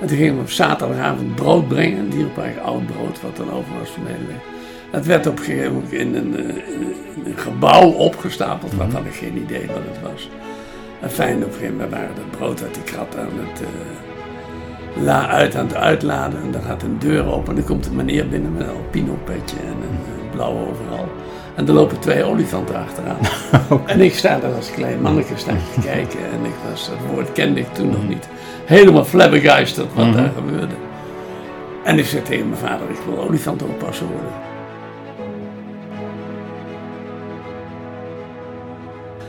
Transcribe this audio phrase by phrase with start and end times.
[0.00, 3.78] En toen gingen we op zaterdagavond brood brengen, een dierenpark, oud brood, wat dan over
[3.78, 4.38] was van de hele.
[4.90, 9.04] Het werd op een gegeven moment in een, eh, in een gebouw opgestapeld, wat had
[9.04, 10.28] ik geen idee wat het was.
[11.00, 15.04] En fijn, op een gegeven moment waren het brood uit die krat aan het, eh,
[15.04, 16.42] la, uit, aan het uitladen.
[16.42, 19.18] En dan gaat een deur open en dan komt een meneer binnen met een alpino
[19.24, 21.08] petje en een eh, blauw overal.
[21.56, 23.18] En er lopen twee olifanten achteraan.
[23.92, 26.18] En ik sta daar als klein ik te kijken.
[26.18, 28.28] En ik was, het woord kende ik toen nog niet.
[28.64, 30.74] Helemaal flabbergasted wat daar gebeurde.
[31.84, 34.32] En ik zei tegen mijn vader, ik wil olifantenopasser worden.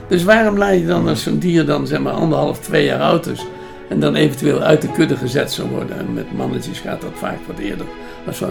[0.08, 3.26] Dus waarom laat je dan als zo'n dier dan zeg maar anderhalf, twee jaar oud
[3.26, 3.46] is...
[3.90, 5.98] en dan eventueel uit de kudde gezet zou worden...
[5.98, 7.86] en met mannetjes gaat dat vaak wat eerder.
[8.26, 8.50] Maar zo,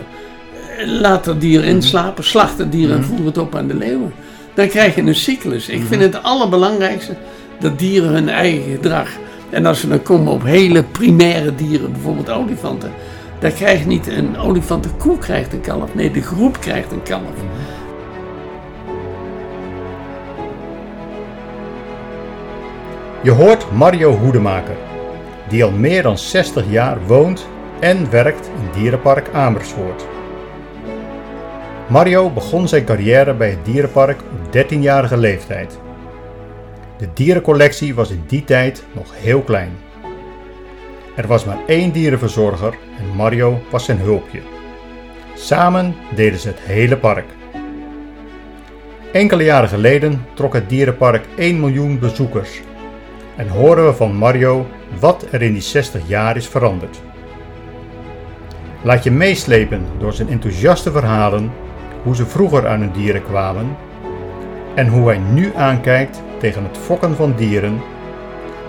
[0.84, 4.12] laat dat dier inslapen, slacht het dier en voer het op aan de leeuwen.
[4.54, 5.68] Dan krijg je een cyclus.
[5.68, 7.16] Ik vind het allerbelangrijkste
[7.60, 9.08] dat dieren hun eigen gedrag...
[9.50, 12.92] en als we dan komen op hele primaire dieren, bijvoorbeeld olifanten...
[13.38, 15.94] dan krijgt niet een olifantenkoe krijgt een kalf.
[15.94, 17.34] Nee, de groep krijgt een kalf.
[23.22, 24.76] Je hoort Mario Hoedemaker,
[25.48, 27.46] die al meer dan 60 jaar woont
[27.80, 30.15] en werkt in Dierenpark Amersfoort.
[31.88, 35.78] Mario begon zijn carrière bij het dierenpark op 13-jarige leeftijd.
[36.98, 39.70] De dierencollectie was in die tijd nog heel klein.
[41.16, 44.40] Er was maar één dierenverzorger en Mario was zijn hulpje.
[45.34, 47.24] Samen deden ze het hele park.
[49.12, 52.60] Enkele jaren geleden trok het dierenpark 1 miljoen bezoekers
[53.36, 54.66] en horen we van Mario
[55.00, 57.00] wat er in die 60 jaar is veranderd.
[58.82, 61.50] Laat je meeslepen door zijn enthousiaste verhalen,
[62.06, 63.76] hoe ze vroeger aan hun dieren kwamen
[64.74, 67.80] en hoe hij nu aankijkt tegen het fokken van dieren,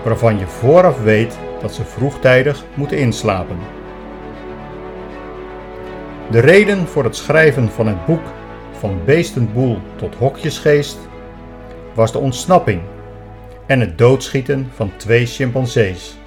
[0.04, 3.56] waarvan je vooraf weet dat ze vroegtijdig moeten inslapen.
[6.30, 8.22] De reden voor het schrijven van het boek
[8.72, 10.98] Van Beestenboel tot Hokjesgeest
[11.94, 12.80] was de ontsnapping
[13.66, 16.18] en het doodschieten van twee chimpansees.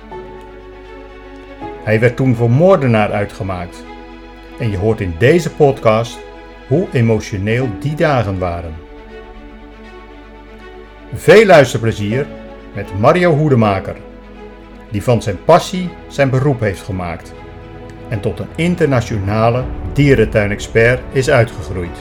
[1.83, 3.83] Hij werd toen voor moordenaar uitgemaakt
[4.59, 6.19] en je hoort in deze podcast
[6.71, 8.73] hoe emotioneel die dagen waren.
[11.13, 12.25] Veel luisterplezier
[12.73, 13.95] met Mario Hoedemaker,
[14.91, 17.33] die van zijn passie zijn beroep heeft gemaakt
[18.09, 21.97] en tot een internationale dierentuinexpert is uitgegroeid.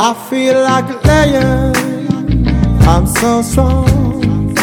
[0.00, 1.74] I feel like a lion.
[2.86, 4.54] I'm so strong.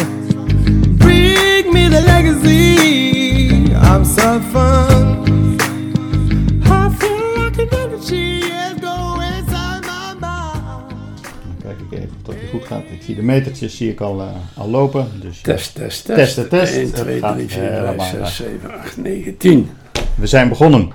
[0.96, 3.72] Bring me the legacy.
[3.72, 5.23] I'm so fun.
[12.28, 12.82] Of het goed gaat.
[12.90, 15.08] Ik zie de metertjes zie ik al, eh, al lopen.
[15.20, 15.42] Dus, ja.
[15.42, 16.18] Test, test, test.
[16.18, 16.74] Testen, test.
[16.74, 18.28] 1, Het 2, gaat 3, 4, 5, helemaal 6, uit.
[18.28, 19.70] 7, 8, 9, 10.
[20.14, 20.90] We zijn begonnen.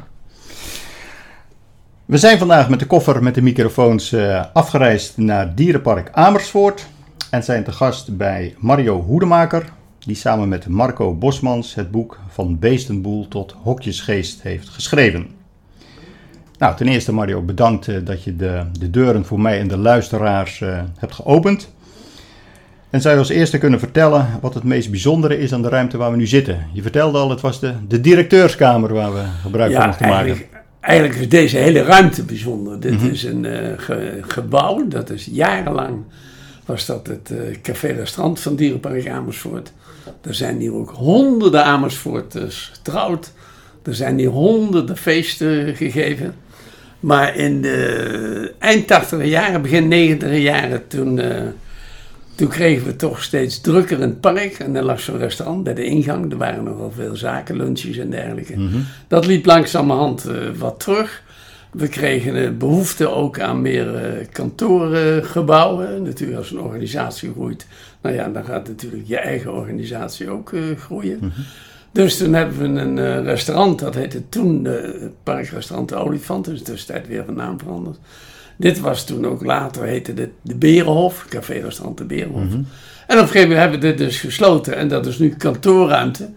[2.06, 6.88] We zijn vandaag met de koffer met de microfoons eh, afgereisd naar Dierenpark Amersfoort.
[7.30, 9.70] En zijn te gast bij Mario Hoedemaker,
[10.00, 15.39] die samen met Marco Bosmans het boek Van Beestenboel tot Hokjesgeest heeft geschreven.
[16.60, 19.78] Nou, ten eerste Mario, bedankt eh, dat je de, de deuren voor mij en de
[19.78, 21.70] luisteraars eh, hebt geopend.
[22.90, 25.98] En zou je als eerste kunnen vertellen wat het meest bijzondere is aan de ruimte
[25.98, 26.66] waar we nu zitten?
[26.74, 30.26] Je vertelde al, het was de, de directeurskamer waar we gebruik van Ja, mochten maken.
[30.26, 32.80] eigenlijk, eigenlijk is deze hele ruimte bijzonder.
[32.80, 33.06] Dit Mhm.
[33.10, 35.98] is een eh, ge- gebouw, dat is jarenlang,
[36.66, 39.72] was dat het eh, café-restaurant van Dierenpark Amersfoort.
[40.22, 43.32] Er zijn hier ook honderden Amersfoorters getrouwd.
[43.84, 46.34] Er zijn hier honderden feesten gegeven.
[47.00, 51.42] Maar in de eind 80 jaren, begin 90 jaren, toen, eh,
[52.36, 54.54] toen kregen we toch steeds drukker in het park.
[54.60, 56.32] En er lag zo'n restaurant bij de ingang.
[56.32, 58.54] Er waren nogal veel zaken, lunches en dergelijke.
[59.08, 61.24] Dat liep langzamerhand eh, wat terug.
[61.72, 66.04] We kregen eh, behoefte ook aan meer eh, kantoorgebouwen.
[66.04, 67.68] natuurlijk, als een organisatie groeit,
[68.02, 71.34] nou ja, dan gaat natuurlijk je eigen organisatie ook groeien.
[71.92, 76.62] Dus toen hebben we een eh, restaurant, dat heette toen het parkrestaurant De Olifant, dus
[76.62, 77.98] tussentijd weer van naam veranderd.
[78.56, 82.54] Dit was toen ook later, heette dit de Berenhof, café-restaurant De Berenhof.
[83.08, 86.30] En op een gegeven moment hebben we dit dus gesloten en dat is nu kantoorruimte.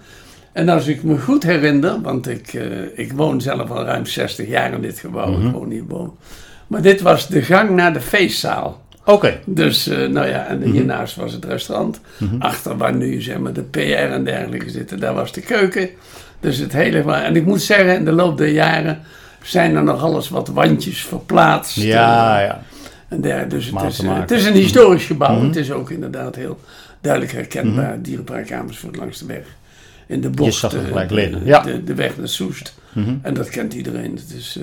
[0.53, 4.49] En als ik me goed herinner, want ik, eh, ik woon zelf al ruim 60
[4.49, 6.15] jaar in dit gebouw, ik woon hierboven.
[6.67, 8.82] Maar dit was de gang naar de feestzaal.
[9.05, 9.39] Oké.
[9.45, 12.01] Dus, eh, nou ja, en hiernaast was het restaurant.
[12.39, 15.89] Achter waar nu, zeg maar, de PR en dergelijke zitten, daar was de keuken.
[16.41, 17.13] Dus het hele...
[17.13, 19.03] En ik moet zeggen, in de loop der jaren
[19.43, 21.77] zijn er nog alles wat wandjes verplaatst.
[21.77, 22.63] Ja, eh, ja.
[23.09, 25.43] en der, dus het is, eh, het is een historisch gebouw.
[25.43, 26.61] Het is ook inderdaad heel
[27.01, 29.45] duidelijk herkenbaar dierenpark Amersfoort langs de weg.
[30.07, 31.61] In de Je bocht, zag het gelijk liggen, ja.
[31.61, 32.75] de, de weg naar Soest.
[32.93, 33.15] Mhm.
[33.23, 34.15] En dat kent iedereen.
[34.15, 34.59] Het is,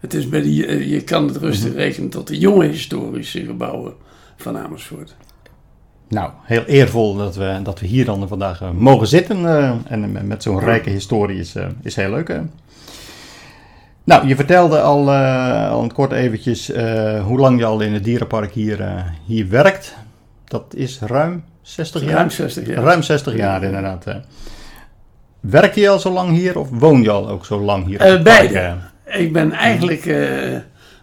[0.00, 1.78] het is bij die, eh, je kan het rustig Mhm.
[1.78, 3.92] rekenen tot de jonge historische gebouwen
[4.36, 5.16] van Amersfoort.
[6.08, 9.46] Nou, heel eervol dat we, dat we hier dan vandaag eh, mogen zitten.
[9.46, 12.40] eh, en met- zo'n rijke historie is, is heel leuk.
[14.04, 15.10] Nou, je vertelde al,
[15.70, 16.66] al een kort eventjes
[17.24, 19.96] hoe lang je al in het dierenpark hier, hier werkt.
[20.44, 22.12] Dat is ruim 60 jaar?
[22.12, 22.82] Ruim 60 jaar.
[22.82, 24.04] Ruim 60 jaar inderdaad.
[25.40, 28.22] Werk je al zo lang hier of woon je al ook zo lang hier?
[28.22, 28.76] beide.
[29.10, 29.20] Eh?
[29.20, 30.56] Ik ben eigenlijk, eh,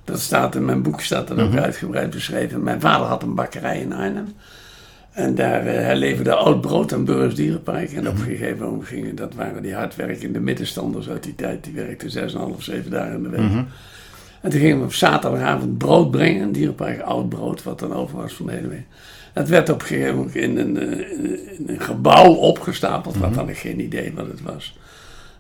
[0.03, 1.59] dat staat in mijn boek, staat dat ook Mhm.
[1.59, 2.63] uitgebreid beschreven.
[2.63, 4.27] Mijn vader had een bakkerij in Arnhem.
[5.11, 7.91] En daar uh, hij leverde oud brood aan Burgers Dierenpark.
[7.91, 8.21] En op Mhm.
[8.29, 11.63] een gegeven moment gingen, dat waren die hardwerkende middenstanders uit die tijd.
[11.63, 13.39] Die werkten 6,5, 7 dagen in de week.
[13.39, 13.63] Mhm.
[14.41, 16.41] En toen gingen we op zaterdagavond brood brengen.
[16.41, 18.85] Een dierenpark, oud brood, wat dan over was van de hele week.
[19.33, 20.99] Dat werd op een gegeven moment in een, eh,
[21.57, 23.17] in een gebouw opgestapeld.
[23.17, 24.77] Wat had ik geen idee wat het was.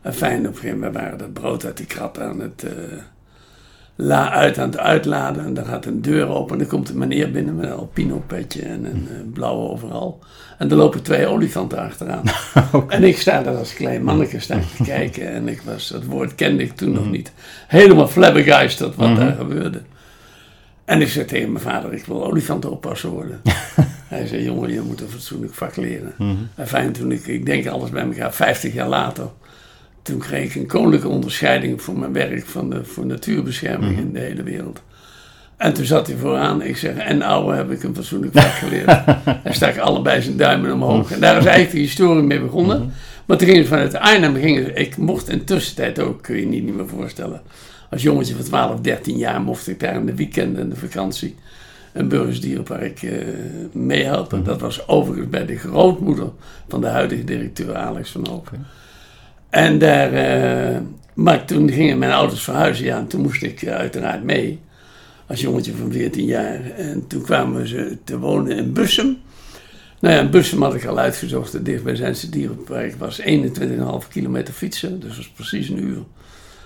[0.07, 2.71] En fijn, op een gegeven moment waren dat brood uit die krat aan het, eh,
[3.95, 5.45] la, uit aan het uitladen.
[5.45, 8.23] En dan gaat een deur open en dan komt een meneer binnen met een alpino
[8.27, 10.19] petje en een eh, blauwe overal.
[10.57, 12.23] En er lopen twee olifanten achteraan.
[12.87, 15.31] En ik sta daar als klein manneke sta ik te kijken.
[15.31, 17.31] En ik was, dat woord kende ik toen nog niet.
[17.67, 19.81] Helemaal flabbergeisterd wat daar gebeurde.
[20.85, 23.41] En ik zei tegen mijn vader, ik wil olifantenoppasser worden.
[24.07, 26.13] Hij zei, jongen, je moet een fatsoenlijk vak leren.
[26.55, 29.29] En fijn, toen ik, ik denk alles bij elkaar, 50 jaar later...
[30.07, 34.19] Toen kreeg ik een koninklijke onderscheiding voor mijn werk van de, voor natuurbescherming in de
[34.19, 34.81] hele wereld.
[35.57, 36.61] En toen zat hij vooraan.
[36.61, 38.85] Ik zeg, en ouwe heb ik een fatsoenlijk vak geleerd.
[39.43, 41.11] Hij stak allebei zijn duimen omhoog.
[41.11, 42.93] En daar is eigenlijk de historie mee begonnen.
[43.25, 46.47] Maar toen ging het vanuit Arnhem, ging ik mocht in tussentijd ook, kun je je
[46.47, 47.41] niet, niet meer voorstellen.
[47.89, 51.35] Als jongetje van 12, 13 jaar mocht ik daar in de weekenden en de vakantie
[51.93, 53.17] een burgersdierenpark eh
[53.71, 54.43] meehelpen.
[54.43, 56.29] Dat was overigens bij de grootmoeder
[56.67, 58.51] van de huidige directeur Alex van Hoop.
[59.49, 60.81] En daar, eh,
[61.13, 64.59] maar toen gingen mijn ouders verhuizen, ja, en toen moest ik eh, uiteraard mee.
[65.27, 66.71] Als jongetje van 14 jaar.
[66.71, 69.17] En toen kwamen ze te wonen in Bussum.
[69.99, 71.53] Nou ja, in Bussum had ik al uitgezocht.
[71.53, 74.99] Het dichtbijzijnse dierenpark was 21,5 kilometer fietsen.
[74.99, 76.03] Dus dat was precies een uur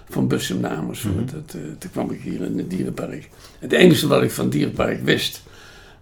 [0.09, 1.31] van Bussum naar Amersfoort.
[1.31, 3.29] Dat, eh, toen kwam ik hier in het dierenpark.
[3.59, 5.43] Het enige wat ik van het dierenpark wist...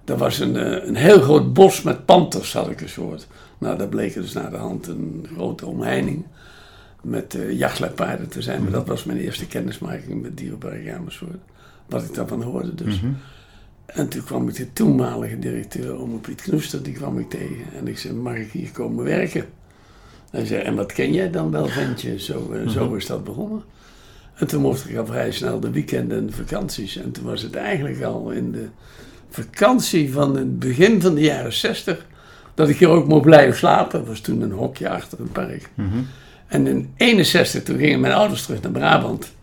[0.04, 0.56] dat was een,
[0.88, 3.28] een heel groot bos met panters, had ik eens gehoord.
[3.58, 6.26] Nou, dat bleek dus naar de hand een grote omheining...
[7.02, 8.64] met uh, jachtluipaarden te zijn.
[8.64, 11.38] Maar dat was mijn eerste kennismaking met dierenpark Amersfoort.
[11.86, 13.02] Wat ik daarvan hoorde dus.
[13.86, 17.66] En toen kwam ik de toenmalige directeur, Ome Piet Knoester, die kwam ik tegen.
[17.78, 19.46] En ik zei, mag ik hier komen werken?
[20.32, 22.20] Hij zei, en wat ken jij dan wel, ventje?
[22.20, 23.64] Zo, uh, zo is dat begonnen.
[24.36, 26.98] En toen mocht ik al vrij snel de weekenden en de vakanties.
[26.98, 28.68] En toen was het eigenlijk al in de
[29.30, 32.06] vakantie van het begin van de jaren zestig...
[32.54, 34.00] dat ik hier ook mocht blijven slapen.
[34.00, 35.70] Dat was toen een hokje achter het park.
[36.50, 39.34] En in 61 toen gingen mijn ouders terug naar Brabant.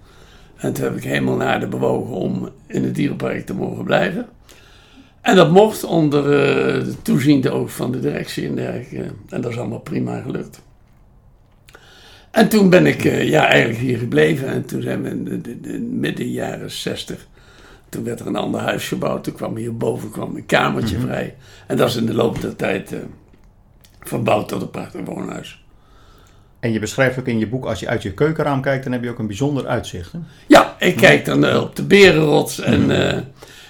[0.56, 4.26] En toen heb ik helemaal naar de bewogen om in het dierenpark te mogen blijven.
[5.20, 9.12] En dat mocht onder uh, de toeziende oog van de directie en dergelijke.
[9.28, 10.62] En dat is allemaal prima gelukt.
[12.30, 14.48] En toen ben ik uh, ja, eigenlijk hier gebleven.
[14.48, 17.26] En toen zijn we in de, de, de midden jaren 60.
[17.88, 19.24] Toen werd er een ander huis gebouwd.
[19.24, 21.10] Toen kwam hierboven kwam een kamertje mm -hmm.
[21.10, 21.34] vrij.
[21.66, 22.98] En dat is in de loop der tijd uh,
[24.00, 25.65] verbouwd tot een prachtig woonhuis.
[26.66, 29.02] En je beschrijft ook in je boek, als je uit je keukenraam kijkt, dan heb
[29.02, 30.12] je ook een bijzonder uitzicht.
[30.12, 30.18] Hè?
[30.46, 33.12] Ja, ik kijk dan uh, op de berenrots en, uh,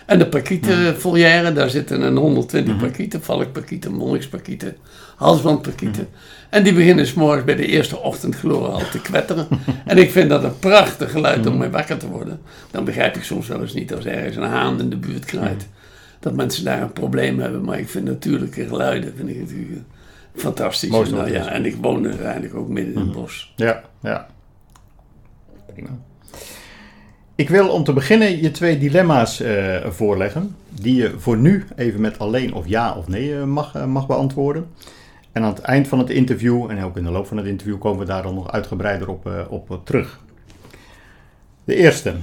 [0.06, 1.52] en de parkietenvolière.
[1.52, 2.88] Daar zitten een 120 mm -hmm.
[2.88, 4.76] parkieten, valkparkieten, monniksparkieten,
[5.16, 6.08] halsbandparkieten.
[6.50, 9.46] En die beginnen s'morgens bij de eerste ochtendgloren al te kwetteren.
[9.84, 12.40] en ik vind dat een prachtig geluid om mee wakker te worden.
[12.70, 15.68] Dan begrijp ik soms wel eens niet als ergens een haan in de buurt kraait.
[16.20, 17.64] Dat mensen daar een probleem hebben.
[17.64, 19.82] Maar ik vind natuurlijke geluiden, vind ik natuurlijk
[20.36, 20.90] fantastisch.
[20.90, 23.52] Mooi nou, ja, en ik woon eigenlijk ook midden in het bos.
[23.56, 24.26] Ja, ja.
[25.72, 25.90] Prima.
[27.34, 30.56] Ik wil om te beginnen je twee dilemma's uh, voorleggen.
[30.68, 34.06] Die je voor nu even met alleen of ja of nee uh, mag, uh, mag
[34.06, 34.66] beantwoorden.
[35.32, 37.78] En aan het eind van het interview, en ook in de loop van het interview,
[37.78, 40.20] komen we daar dan nog uitgebreider op, op terug.
[41.64, 42.14] De eerste.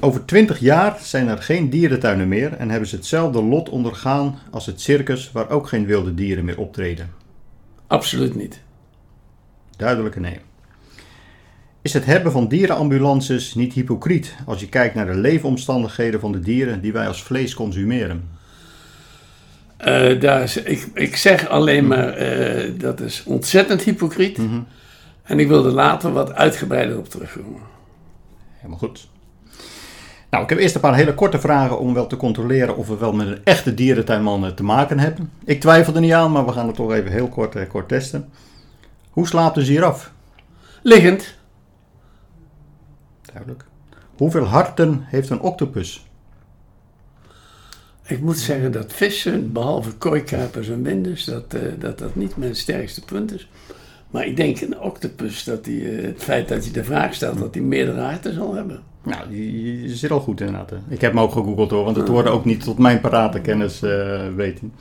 [0.00, 4.66] Over 20 jaar zijn er geen dierentuinen meer en hebben ze hetzelfde lot ondergaan als
[4.66, 7.23] het circus waar ook geen wilde dieren meer optreden.
[7.94, 8.60] Absoluut niet.
[9.76, 10.40] Duidelijke nee.
[11.82, 16.40] Is het hebben van dierenambulances niet hypocriet als je kijkt naar de leefomstandigheden van de
[16.40, 18.28] dieren die wij als vlees consumeren?
[19.80, 24.38] Uh, daar is, ik, ik zeg alleen maar uh, dat is ontzettend hypocriet.
[24.38, 24.66] Mm -hmm.
[25.22, 27.62] En ik wil er later wat uitgebreider op terugkomen.
[28.52, 29.08] Helemaal goed.
[30.34, 32.96] Nou, ik heb eerst een paar hele korte vragen om wel te controleren of we
[32.96, 35.32] wel met een echte dierentuinman eh, te maken hebben.
[35.44, 37.88] Ik twijfel er niet aan, maar we gaan het toch even heel kort, eh, kort
[37.88, 38.30] testen.
[39.10, 40.12] Hoe slaapt een giraf?
[40.82, 41.36] Liggend.
[43.22, 43.64] Duidelijk.
[44.16, 46.06] Hoeveel harten heeft een octopus?
[48.06, 52.56] Ik moet zeggen dat vissen, behalve kooikapers en winders, dat, eh, dat dat niet mijn
[52.56, 53.48] sterkste punt is.
[54.10, 57.54] Maar ik denk een octopus, dat die, het feit dat hij de vraag stelt, dat
[57.54, 58.93] hij meerdere harten zal hebben.
[59.04, 60.70] Nou, die zit al goed inderdaad.
[60.70, 60.76] hè.
[60.88, 63.82] Ik heb hem ook gegoogeld hoor, want het hoorde ook niet tot mijn parate kennis
[63.82, 64.72] eh weten.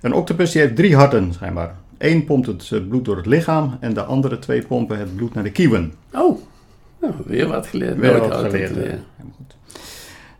[0.00, 1.74] Een octopus die heeft drie harten schijnbaar.
[1.98, 5.34] Eén pompt het eh, bloed door het lichaam en de andere twee pompen het bloed
[5.34, 5.92] naar de kieuwen.
[6.12, 6.38] Oh,
[7.00, 7.98] nou, weer wat geleerd.
[7.98, 8.72] Weer wat geleerd,
[9.36, 9.56] goed.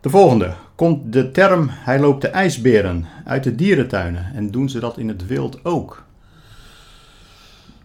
[0.01, 0.53] De volgende.
[0.75, 5.09] Komt de term hij loopt de ijsberen uit de dierentuinen en doen ze dat in
[5.09, 6.03] het wild ook?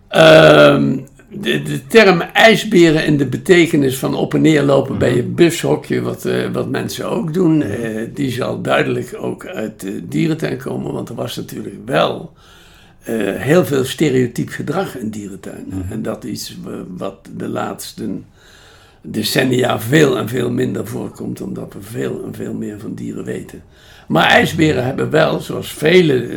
[0.08, 0.98] Ehm,
[1.40, 6.02] de, de term ijsberen en de betekenis van op en neer lopen bij je bushokje,
[6.02, 10.94] wat, eh, wat mensen ook doen, eh, die zal duidelijk ook uit de dierentuin komen.
[10.94, 12.34] Want er was natuurlijk wel
[13.04, 15.86] eh, heel veel stereotyp gedrag in dierentuinen.
[15.90, 18.10] En dat is wat de laatste
[19.02, 23.64] decennia veel en veel minder voorkomt, omdat we veel en veel meer van dieren weten.
[24.08, 26.28] Maar ijsberen hebben wel, zoals vele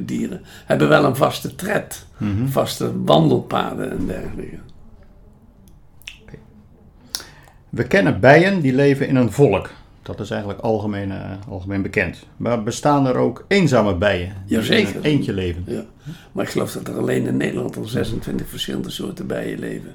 [0.00, 2.06] dieren, hebben wel een vaste tred,
[2.44, 4.58] vaste wandelpaden en dergelijke.
[7.72, 9.70] We kennen bijen die leven in een volk.
[10.02, 12.26] Dat is eigenlijk algemeen, eh, algemeen bekend.
[12.36, 14.36] Maar bestaan er ook eenzame bijen?
[14.46, 14.88] die Jazeker.
[14.88, 15.62] in een eentje leven.
[15.66, 15.84] Ja.
[16.32, 19.92] Maar ik geloof dat er alleen in Nederland al 26 verschillende soorten bijen leven.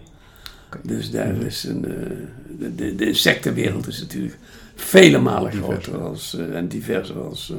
[0.84, 4.38] Dus daar is een, eh, de, de, insectenwereld is natuurlijk
[4.76, 7.54] vele malen groter als, eh, en diverser als,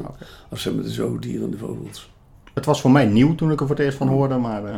[0.49, 2.11] als zeg maar, de zoogdieren en de vogels.
[2.59, 4.75] Het was voor mij nieuw toen ik er voor het eerst van hoorde, maar eh,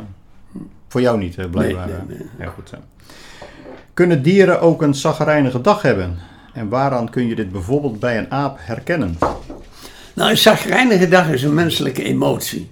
[0.88, 1.86] voor jou niet, eh, blijkbaar.
[1.86, 2.02] Nee, eh.
[2.08, 2.28] nee, nee.
[2.36, 2.72] Heel goed.
[3.94, 6.18] Kunnen dieren ook een zagrijnige dag hebben?
[6.52, 9.18] En waaraan kun je dit bijvoorbeeld bij een aap herkennen?
[10.14, 12.70] Nou, een zagrijnige dag is een menselijke emotie.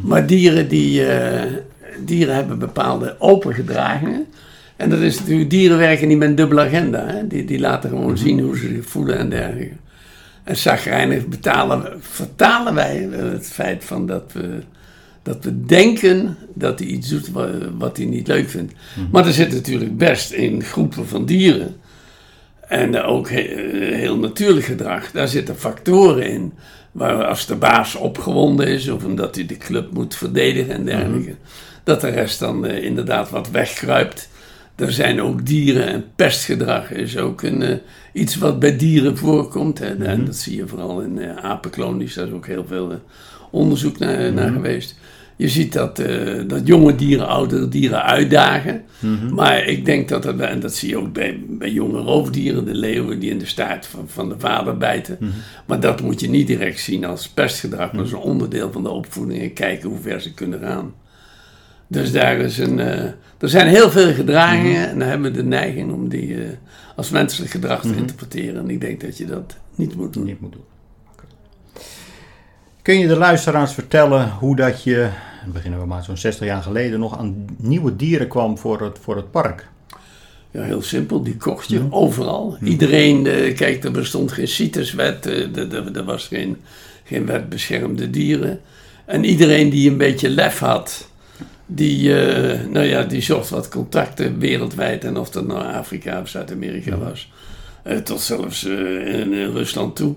[0.00, 1.06] Maar dieren, die,
[2.04, 4.26] dieren hebben bepaalde open gedragingen.
[4.76, 7.06] En dat is natuurlijk, dieren werken niet met een dubbele agenda.
[7.06, 7.26] Hè?
[7.26, 9.74] Die, die laten gewoon zien hoe ze zich voelen en dergelijke.
[10.48, 14.58] En zagrijnig betalen, vertalen wij het feit van dat we,
[15.22, 18.72] dat we denken dat hij iets doet wa- wat hij niet leuk vindt.
[19.12, 21.76] Maar er zit natuurlijk best in groepen van dieren
[22.68, 25.10] en ook he- heel natuurlijk gedrag.
[25.10, 26.52] Daar zitten factoren in.
[26.92, 31.34] Waar als de baas opgewonden is, of omdat hij de club moet verdedigen en dergelijke,
[31.84, 34.28] dat de rest dan eh, inderdaad wat wegkruipt.
[34.76, 37.76] Er zijn ook dieren en pestgedrag is ook een, eh,
[38.18, 39.78] iets wat bij dieren voorkomt.
[39.78, 39.94] Hè.
[40.04, 42.96] En dat zie je vooral in eh, apenkolonies, daar is ook heel veel eh,
[43.50, 44.96] onderzoek naar, naar geweest.
[45.36, 48.82] Je ziet dat, eh, dat jonge dieren oudere dieren uitdagen.
[49.34, 52.74] Maar ik denk dat dat, en dat zie je ook bij, bij jonge roofdieren, de
[52.74, 55.18] leeuwen die in de staart van, van de vader bijten.
[55.66, 58.90] Maar dat moet je niet direct zien als pestgedrag, maar als een onderdeel van de
[58.90, 60.94] opvoeding en kijken hoe ver ze kunnen gaan.
[61.88, 63.04] Dus daar is een, eh,
[63.38, 66.48] er zijn heel veel gedragingen en dan hebben we de neiging om die eh,
[66.98, 68.62] als menselijk gedrag te interpreteren.
[68.62, 70.24] En ik denk dat je dat niet moet doen.
[70.24, 70.64] Niet moet doen.
[72.82, 75.08] Kun je de luisteraars vertellen hoe dat je,
[75.52, 79.16] beginnen we maar zo'n 60 jaar geleden, nog aan nieuwe dieren kwam voor het, voor
[79.16, 79.68] het park?
[80.50, 81.22] Ja, heel simpel.
[81.22, 82.56] Die kocht je overal.
[82.62, 85.26] Iedereen, eh, kijk, er bestond geen CITES-wet.
[85.26, 86.56] eh, er was geen,
[87.04, 88.60] geen wet beschermde dieren.
[89.04, 91.08] En iedereen die een beetje lef had,
[91.70, 95.04] die, eh, nou ja, die zocht wat contacten wereldwijd.
[95.04, 97.30] En of dat nou Afrika of Zuid-Amerika was.
[97.82, 100.14] eh, tot zelfs eh, in, in Rusland toe.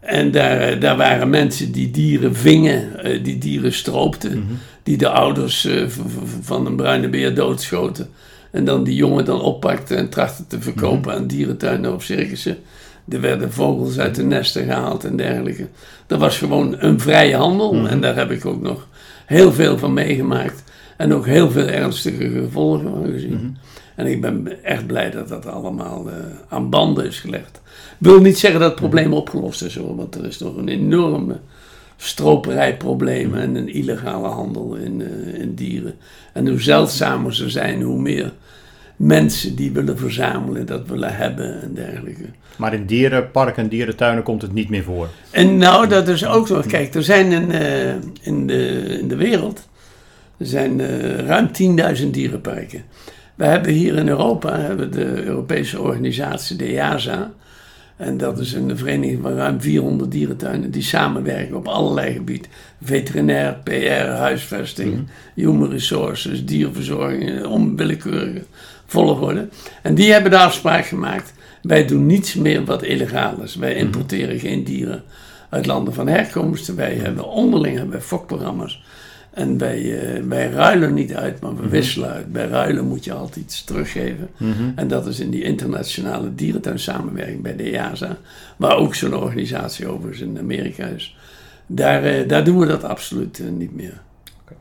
[0.00, 2.88] En daar, daar waren mensen die dieren vingen,
[3.22, 4.44] die dieren stroopten.
[4.82, 5.68] Die de ouders
[6.40, 8.08] van een bruine beer doodschoten.
[8.50, 12.56] En dan die jongen dan oppakte en trachtte te verkopen aan dierentuinen of circussen.
[13.08, 15.66] Er werden vogels uit de nesten gehaald en dergelijke.
[16.06, 17.88] Dat was gewoon een vrije handel.
[17.88, 18.86] En daar heb ik ook nog
[19.26, 20.62] heel veel van meegemaakt.
[20.98, 23.56] En ook heel veel ernstige gevolgen van gezien.
[23.94, 26.14] En ik ben echt blij dat dat allemaal eh,
[26.48, 27.60] aan banden is gelegd.
[27.98, 29.96] Wil niet zeggen dat het probleem opgelost is hoor.
[29.96, 31.36] Want er is nog een enorme
[31.96, 35.94] stroperijprobleem en een illegale handel in, eh, in dieren.
[36.32, 38.32] En hoe zeldzamer ze zijn, hoe meer
[38.96, 42.24] mensen die willen verzamelen, dat willen hebben en dergelijke.
[42.56, 45.08] Maar in dierenparken en dierentuinen komt het niet meer voor.
[45.30, 46.62] En nou, dat is ook zo.
[46.66, 49.68] Kijk, er zijn in, eh, in, de, in de wereld
[50.38, 51.50] er zijn eh, ruim
[51.98, 52.82] 10.000 dierenparken.
[53.34, 57.32] We hebben hier in Europa hebben de Europese organisatie, de EASA.
[57.96, 62.50] En dat is een vereniging van ruim 400 dierentuinen die samenwerken op allerlei gebieden.
[62.82, 68.44] Veterinair, PR, huisvesting, human resources, dierverzorging, onwillekeurige
[68.86, 69.48] volgorde.
[69.82, 71.32] En die hebben de afspraak gemaakt.
[71.62, 73.54] Wij doen niets meer wat illegaal is.
[73.54, 75.02] Wij importeren geen dieren
[75.48, 76.74] uit landen van herkomst.
[76.74, 78.82] Wij hebben onderling hebben fokprogramma's.
[79.38, 82.32] En wij, eh, wij ruilen niet uit, maar we wisselen uit.
[82.32, 84.28] Bij ruilen moet je altijd iets teruggeven.
[84.74, 88.16] En dat is in die internationale dierentuinsamenwerking bij de EASA.
[88.56, 91.16] Waar ook zo'n organisatie overigens in Amerika is.
[91.66, 94.00] Daar, eh, daar doen we dat absoluut eh, niet meer.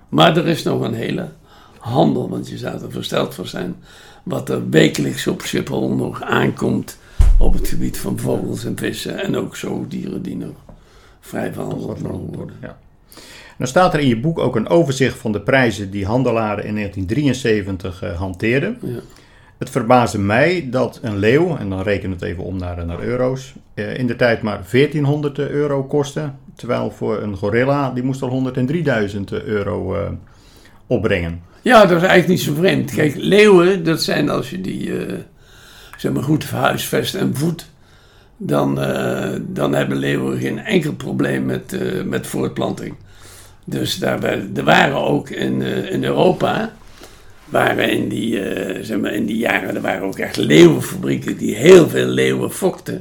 [0.09, 1.29] Maar er is nog een hele
[1.79, 3.75] handel, want je zou er versteld voor zijn.
[4.23, 6.97] Wat er wekelijks op Schiphol nog aankomt
[7.39, 9.23] op het gebied van vogels en vissen.
[9.23, 10.55] En ook zo dieren die nog
[11.19, 12.55] vrij verhandeld worden.
[12.61, 12.77] Ja.
[13.57, 16.75] Dan staat er in je boek ook een overzicht van de prijzen die handelaren in
[16.75, 18.77] 1973 eh, hanteerden.
[18.81, 18.99] Ja.
[19.57, 23.53] Het verbaasde mij dat een leeuw, en dan reken het even om naar, naar euro's,
[23.73, 26.31] eh, in de tijd maar 1400 euro kostte.
[26.55, 30.09] Terwijl voor een gorilla, die moest al 103.000 euro eh,
[30.87, 31.41] opbrengen.
[31.67, 32.91] Ja, dat is eigenlijk niet zo vreemd.
[32.93, 35.13] Kijk, leeuwen, dat zijn als je die eh,
[35.97, 37.71] zeg maar goed huisvest en voedt,
[38.37, 42.95] dan, eh, dan hebben leeuwen geen enkel probleem met, eh, met voortplanting.
[43.69, 46.73] Dus daar, wij- er waren ook in, eh, in Europa,
[47.45, 51.55] waren in die, eh, zeg maar, in die jaren, er waren ook echt leeuwenfabrieken die
[51.55, 52.97] heel veel leeuwen fokten.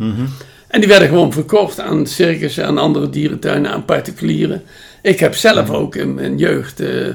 [0.68, 4.62] En die werden gewoon verkocht aan circussen, aan andere dierentuinen, aan particulieren.
[5.02, 7.06] Ik heb zelf ook in mijn jeugd, eh,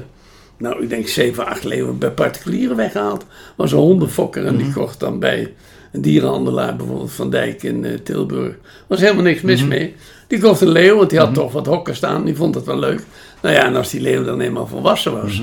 [0.58, 3.24] nou ik denk 7, 8 leeuwen bij particulieren weggehaald.
[3.56, 5.52] Was een hondenfokker en die kocht dan bij
[5.92, 8.54] een dierenhandelaar, bijvoorbeeld Van Dijk in eh, Tilburg.
[8.86, 9.94] Was helemaal niks mis mee.
[10.26, 12.24] Die kocht een leeuw, want die had toch wat hokken staan.
[12.24, 13.02] Die vond het wel leuk.
[13.42, 15.42] Nou ja, en als die leeuw dan eenmaal volwassen was,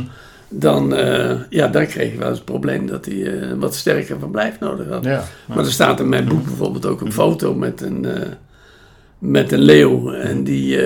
[0.49, 4.19] dan, eh, ja, dan kreeg je wel eens het probleem dat hij eh, wat sterker
[4.19, 5.03] verblijf nodig had.
[5.03, 8.27] Ja, Maar er staat in mijn boek bijvoorbeeld ook een foto met een, eh,
[9.19, 10.11] met een leeuw.
[10.11, 10.79] En die,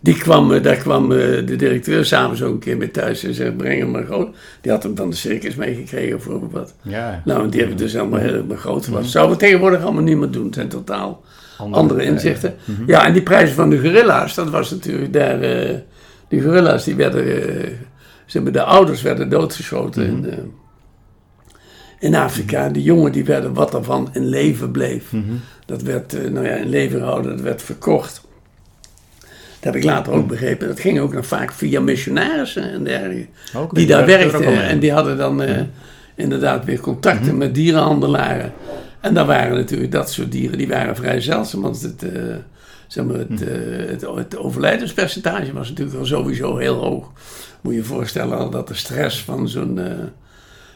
[0.00, 3.80] die kwam, daar kwam de directeur s'avonds ook een keer mee thuis en zei: Breng
[3.80, 4.36] hem maar groot.
[4.60, 6.74] Die had hem van de circus meegekregen voor wat.
[6.82, 7.22] ja.
[7.24, 9.08] Nou, die hebben dus allemaal heel erg groot gelaten.
[9.08, 10.44] Zouden we tegenwoordig allemaal niet meer doen.
[10.44, 11.22] Het zijn totaal
[11.72, 12.54] Andere inzichten.
[12.86, 15.40] Ja, en die prijzen van de gorilla's, dat was natuurlijk daar.
[15.40, 15.74] eh
[16.28, 17.42] die gorilla's die werden.
[17.64, 17.70] eh,
[18.26, 20.36] zeg maar, de ouders werden doodgeschoten in, eh,
[21.98, 22.68] in Afrika.
[22.68, 25.10] De jongen die werden wat ervan in leven bleef.
[25.66, 28.20] Dat werd, nou ja, in leven gehouden, dat werd verkocht.
[29.20, 29.28] Dat
[29.60, 30.68] heb ik later ook begrepen.
[30.68, 33.26] Dat ging ook nog vaak via missionarissen en dergelijke.
[33.74, 34.40] Die daar er werkten.
[34.68, 35.42] En die hadden dan
[36.14, 38.52] inderdaad weer contacten met dierenhandelaren.
[39.06, 41.60] En daar waren natuurlijk dat soort dieren, die waren vrij zeldzaam.
[41.60, 42.22] Want het, eh,
[42.86, 47.12] zeg maar, het, eh, het, het overlijdenspercentage was natuurlijk al sowieso heel hoog.
[47.60, 49.78] Moet je je voorstellen al dat de stress van zo'n...
[49.78, 49.92] eh,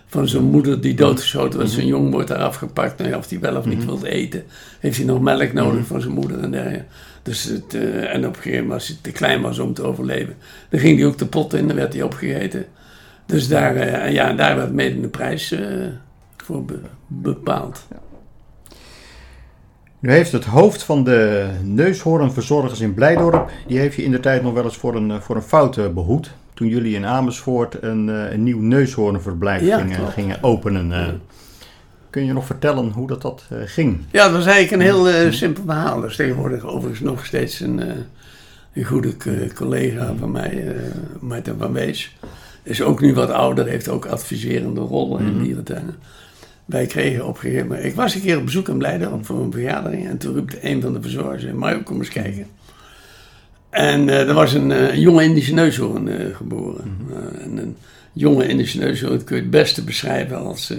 [0.07, 2.99] van zo'n moeder die doodgeschoten wordt, zo'n jong wordt daar afgepakt.
[2.99, 4.45] Nou ja, of die wel of niet wil eten.
[4.81, 6.85] Heeft hij nog melk nodig van zijn moeder en dergelijke.
[7.23, 10.35] Dus het, en op een gegeven moment, als hij te klein was om te overleven,
[10.69, 12.65] dan ging hij ook de pot in, dan werd hij opgegeten.
[13.27, 15.55] Dus daar, ja, daar werd mede de prijs
[16.37, 17.87] voor be- bepaald.
[20.01, 24.43] Nu heeft het hoofd van de neushoornverzorgers in Blijdorp, die heeft je in de tijd
[24.43, 26.31] nog wel eens voor een, eh, voor een fout eh, behoed.
[26.55, 31.21] Toen jullie in Amersfoort een, eh, een nieuw neushoornverblijf Ja, gingen, gingen openen.
[32.11, 34.01] Kun je nog vertellen hoe dat, dat ging?
[34.11, 36.01] Ja, dat was eigenlijk een heel simpel verhaal.
[36.01, 37.83] Dat is tegenwoordig overigens nog steeds een,
[38.73, 39.17] een goede
[39.55, 40.77] collega van mij,
[41.21, 42.17] Martin van Wees.
[42.63, 45.95] Is ook nu wat ouder, heeft ook adviserende rollen in dierentuinen.
[46.71, 47.85] Wij kregen op een gegeven moment...
[47.85, 50.09] Ik was een keer op bezoek in Blijden voor een vergadering.
[50.09, 52.47] En toen riep een van de verzorgers, Mario, kom eens kijken.
[53.71, 56.97] En eh, er was een, eh, een jonge Indische neushoorn eh, geboren.
[57.13, 57.77] Eh, en een
[58.13, 60.71] jonge Indische neushoorn kun je het beste beschrijven als...
[60.71, 60.79] eh,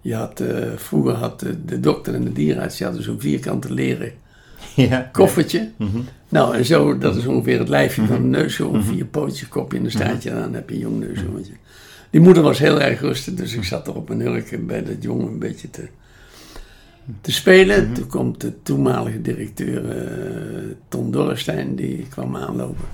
[0.00, 4.12] je had, eh, vroeger had de, dokter en de dierenarts die hadden zo'n vierkante leren
[4.74, 5.08] ja.
[5.12, 5.70] koffertje.
[5.76, 5.98] Mhm.
[6.28, 8.84] Nou, en zo, dat is ongeveer het lijfje van een neushoorn.
[8.84, 10.30] Vier pootjes, kopje en een staartje.
[10.30, 11.52] En dan heb je een jong neushoorntje.
[12.14, 15.02] Die moeder was heel erg rustig, dus ik zat er op mijn hurken bij dat
[15.02, 15.88] jongen een beetje te,
[17.20, 17.92] te spelen.
[17.92, 22.84] Toen komt de toenmalige directeur eh, Tom Dorrestein, die kwam aanlopen.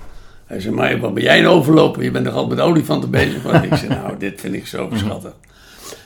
[0.45, 2.03] Hij zei, maar wat ben jij een overloper?
[2.03, 3.43] Je bent toch al met olifanten bezig?
[3.43, 5.33] Want ik zei, nou, dit vind ik zo schattig.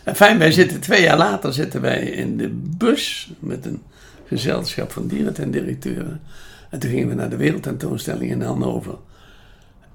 [0.04, 3.82] En fijn, wij zitten twee jaar later zitten wij in de bus met een
[4.28, 6.22] gezelschap van dierentuindirecteuren.
[6.70, 8.96] En toen gingen we naar de wereldtentoonstelling in Hannover.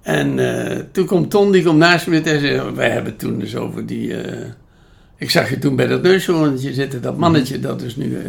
[0.03, 3.57] En eh, toen komt Ton, die komt naast me en zei, wij hebben toen dus
[3.57, 4.23] over die...
[4.23, 4.47] eh,
[5.17, 8.25] ik zag je toen bij dat neushoorntje zitten, dat mannetje, dat is nu eh,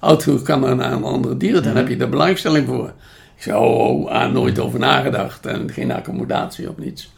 [0.00, 1.76] oud genoeg kan naar een andere dierentuin.
[1.76, 2.92] Heb je daar belangstelling voor?
[3.36, 7.12] Ik zei, oh, oh ah, nooit over nagedacht en geen accommodatie of niets.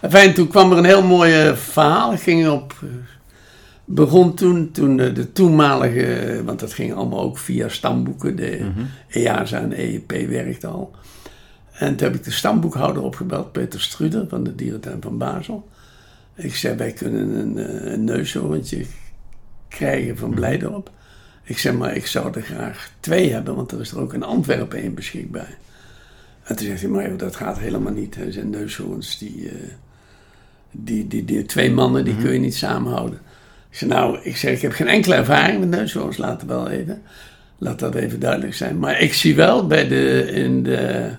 [0.00, 2.16] En fijn, toen kwam er een heel mooi eh, verhaal.
[2.16, 2.74] Ging op...
[3.84, 8.70] begon toen, toen de toenmalige, want dat ging allemaal ook via stamboeken, de
[9.08, 10.90] EASA en EEP werkte al.
[11.78, 15.68] En toen heb ik de stamboekhouder opgebeld, Peter Struder van de dierentuin van Basel.
[16.34, 18.84] Ik zei, wij kunnen een, eh, een neushoorntje
[19.68, 20.90] krijgen van Blijdorp.
[21.42, 24.22] Ik zeg maar, ik zou er graag twee hebben, want er is er ook in
[24.22, 25.56] Antwerpen één beschikbaar.
[26.44, 28.16] En toen zegt hij, maar joh, dat gaat helemaal niet.
[28.16, 29.54] Er zijn neushoorns, die, eh,
[30.70, 33.20] die, die, die, twee mannen, die kun je niet samenhouden.
[33.70, 36.68] Ik zeg, nou, ik zeg, ik heb geen enkele ervaring met neushoorns, laat het wel
[36.68, 37.02] even.
[37.58, 38.78] Laat dat even duidelijk zijn.
[38.78, 41.10] Maar ik zie wel bij de, in de,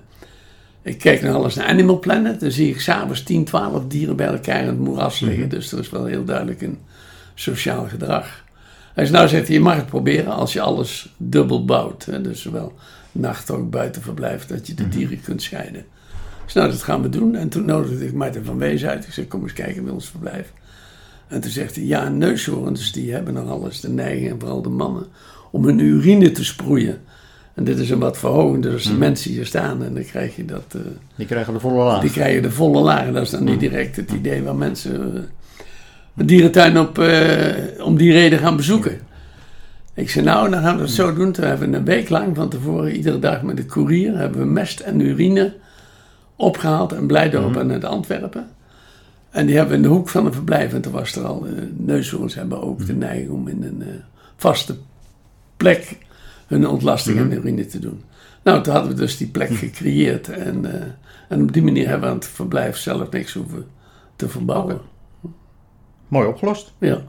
[0.90, 4.28] ik kijk nog alles naar Animal Planet, dan zie ik s'avonds 10, 12 dieren bij
[4.28, 5.50] elkaar in het moeras liggen.
[5.50, 6.78] Dus er is wel heel duidelijk een
[7.34, 8.44] sociaal gedrag.
[8.94, 12.06] Hij nou zegt hij, je mag het proberen als je alles dubbel bouwt.
[12.06, 12.22] Hè?
[12.22, 12.74] Dus zowel
[13.12, 15.86] nacht ook buiten verblijf, dat je de dieren kunt scheiden.
[16.46, 17.36] Dus nou, dat gaan we doen.
[17.36, 19.06] En toen nodigde ik Martin van Wees uit.
[19.06, 20.54] Ik zei, kom eens kijken bij ons verblijf.
[21.28, 24.70] En toen zegt hij, ja, neushoorns die hebben nog alles de neiging, en vooral de
[24.70, 25.06] mannen,
[25.52, 27.02] om hun urine te sproeien.
[27.60, 30.36] En dit is een wat verhoging, dus als de mensen hier staan en dan krijg
[30.36, 30.64] je dat...
[30.76, 30.82] eh,
[31.16, 32.02] Die krijgen de volle laag.
[32.02, 33.06] die krijgen de volle laag.
[33.06, 35.28] En dat is dan niet direct het idee waar mensen
[36.18, 39.00] een dierentuin op, eh, om die reden gaan bezoeken.
[39.94, 41.32] Ik zei, nou, dan gaan we het zo doen.
[41.32, 44.46] Toen hebben we een week lang van tevoren, iedere dag met de koerier, hebben we
[44.46, 45.54] mest en urine
[46.36, 48.48] opgehaald en Blijdorp en het Antwerpen.
[49.30, 50.74] En die hebben we in de hoek van het verblijf.
[50.74, 53.84] En toen was er al, uh, neushoorns hebben ook de neiging om in een
[54.36, 54.76] vaste
[55.58, 55.98] plek
[56.50, 58.04] hun ontlasting en urine te doen.
[58.44, 60.30] Nou, toen hadden we dus die plek gecreëerd.
[60.30, 60.88] En, eh,
[61.30, 63.66] en op die manier hebben we aan het verblijf zelf niks hoeven
[64.16, 64.82] te verbouwen.
[66.08, 66.74] Mooi opgelost.
[66.78, 67.02] Ja.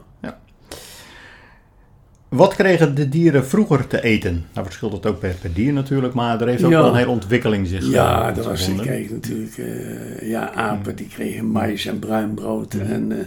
[2.29, 4.45] Wat kregen de dieren vroeger te eten?
[4.53, 6.81] Nou verschilt het ook per, per dier natuurlijk, maar er heeft ook Ja.
[6.81, 11.07] wel een hele ontwikkeling zich Ja, eh, dat was, kreeg natuurlijk eh, ja, apen, die
[11.07, 13.17] kregen mais en bruin brood en, eh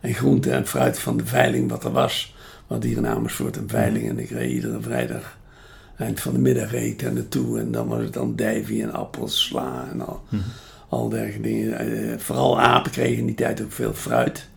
[0.00, 2.34] en groente en fruit van de veiling wat er was.
[2.66, 5.38] Want hier in Amersfoort een veiling en ik reed iedere vrijdag
[5.96, 7.60] eind van de middag ik daar naartoe.
[7.60, 10.22] En dan was het dan dijvie en appels, sla en al,
[10.88, 11.78] al dergelijke dingen.
[11.78, 14.48] Eh, vooral apen kregen in die tijd ook veel fruit.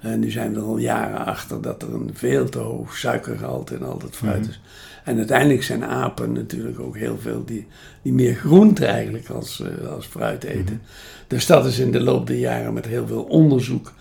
[0.00, 3.74] En nu zijn we er al jaren achter dat er een veel te hoog suikergehalte
[3.74, 4.60] in al dat fruit is.
[5.04, 7.66] En uiteindelijk zijn apen natuurlijk ook heel veel die,
[8.02, 10.82] die meer groente eigenlijk als, eh, als fruit eten.
[11.26, 13.92] Dus dat is in de loop der jaren met heel veel onderzoek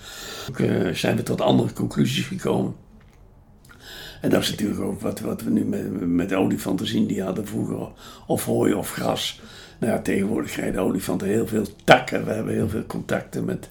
[0.50, 2.76] ook, eh, zijn we tot andere conclusies gekomen.
[4.26, 7.08] En dat is natuurlijk ook wat, wat we nu met, met olifanten zien.
[7.08, 7.88] Die hadden vroeger
[8.28, 9.42] of hooi of gras.
[9.80, 12.26] Nou ja, tegenwoordig krijgen de olifanten heel veel takken.
[12.26, 13.70] We hebben heel veel contacten met,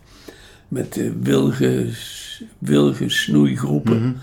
[0.69, 1.89] met de wilge,
[2.59, 4.17] wilgesnoeigroepen.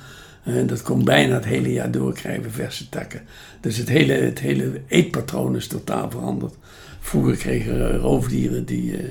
[0.44, 3.22] En dat komt bijna het hele jaar door, krijgen we verse takken.
[3.62, 6.56] Dus het hele, het hele eetpatroon is totaal veranderd.
[7.00, 9.04] Vroeger kregen roofdieren, die, eh,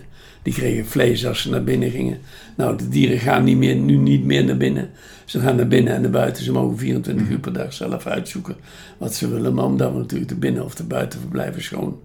[0.42, 2.18] die kregen vlees als ze naar binnen gingen.
[2.56, 4.90] Nou, de dieren gaan niet meer, nu niet meer naar binnen.
[5.24, 6.44] Ze gaan naar binnen en naar buiten.
[6.44, 8.56] Ze mogen 24 uur per dag zelf uitzoeken
[8.98, 9.54] wat ze willen.
[9.54, 11.98] Maar omdat we natuurlijk de binnen- of de buitenverblijven schoon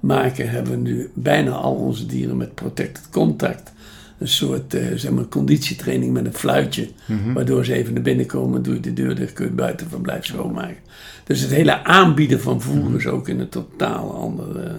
[0.00, 3.72] maken, hebben we nu bijna al onze dieren met protected contact.
[4.18, 6.88] Een soort eh, zeg maar, conditietraining met een fluitje.
[7.34, 10.24] Waardoor ze even naar binnen komen, doe je de deur dicht, kun je het buitenverblijf
[10.24, 10.76] schoonmaken.
[11.24, 14.72] Dus het hele aanbieden van voer is ook in een totaal ander, eh,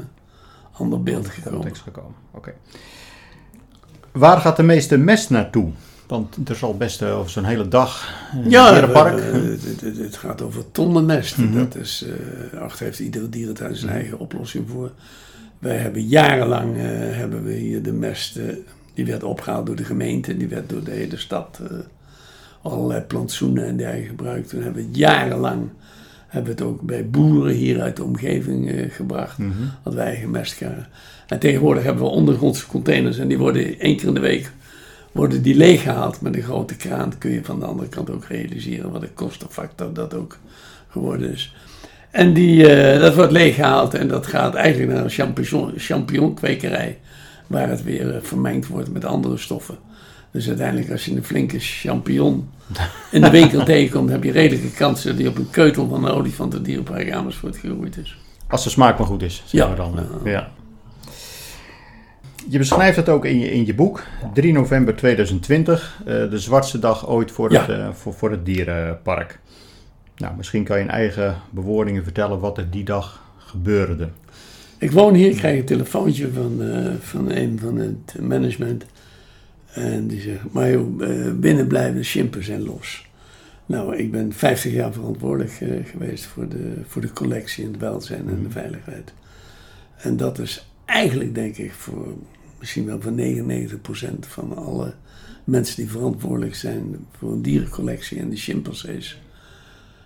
[0.78, 1.74] ander beeld gekomen.
[2.32, 2.54] Oké.
[4.12, 5.70] Waar gaat de meeste mest naartoe?
[6.08, 9.18] Want er zal best eh, over zo'n hele dag in het Ja, dierenpark.
[9.20, 11.54] eh, het, het- het gaat over tonnenmest.
[11.54, 12.06] Dat is,
[12.52, 14.92] eh achter heeft iedere dierentuin zijn eigen oplossing voor.
[15.60, 16.82] Wij hebben jarenlang eh,
[17.16, 18.46] hebben we hier de mest, eh,
[18.94, 21.78] die werd opgehaald door de gemeente, die werd door de hele stad eh,
[22.62, 24.50] allerlei plantsoenen en dergelijke gebruikt.
[24.50, 25.70] Toen hebben we jarenlang
[26.28, 29.38] hebben we het ook bij boeren hier uit de omgeving eh, gebracht.
[29.84, 30.88] Hadden wij eigen mestkarren.
[31.28, 34.52] En tegenwoordig hebben we ondergrondse containers en die worden één keer in de week
[35.12, 37.18] worden die leeggehaald met een grote kraan.
[37.18, 40.38] Kun je van de andere kant ook realiseren wat de kostenfactor dat ook
[40.88, 41.56] geworden is.
[42.12, 46.98] En die, eh, dat wordt leeggehaald en dat gaat eigenlijk naar een champignon, champignonkwekerij.
[47.48, 49.78] Waar het weer eh, vermengd wordt met andere stoffen.
[50.32, 52.50] Dus uiteindelijk als je een flinke champignon
[53.12, 56.12] in de winkel tegenkomt, heb je redelijke kans dat die op een keutel van een
[56.12, 58.18] olifant en dierenpark Amersfoort gegroeid is.
[58.48, 59.70] Als de smaak maar goed is, Ja.
[59.70, 59.98] we dan.
[60.00, 60.32] eh.
[60.32, 60.50] Ja.
[62.50, 64.04] Je beschrijft het ook in je, in je boek,
[64.34, 67.60] 3 november 2020, eh, de zwartste dag ooit voor, Ja.
[67.62, 69.40] het, eh, voor, voor het dierenpark.
[70.18, 74.10] Nou, misschien kan je in eigen bewoordingen vertellen wat er die dag gebeurde.
[74.78, 76.62] Ik woon hier, ik krijg een telefoontje van,
[77.02, 78.86] van een van het management.
[79.78, 83.06] En die zegt, maar joh, eh, binnen blijven de chimpen zijn los.
[83.66, 87.80] Nou, ik ben 50 jaar verantwoordelijk eh, geweest voor de, voor de collectie en het
[87.80, 89.14] welzijn en de veiligheid.
[89.98, 92.16] En dat is eigenlijk, denk ik, voor
[92.60, 94.94] misschien wel voor 99% van alle
[95.44, 99.22] mensen die verantwoordelijk zijn voor een dierencollectie en de chimpansees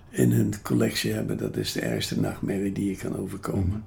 [0.10, 1.38] in hun collectie hebben.
[1.38, 3.84] Dat is de ergste nachtmerrie die je kan overkomen.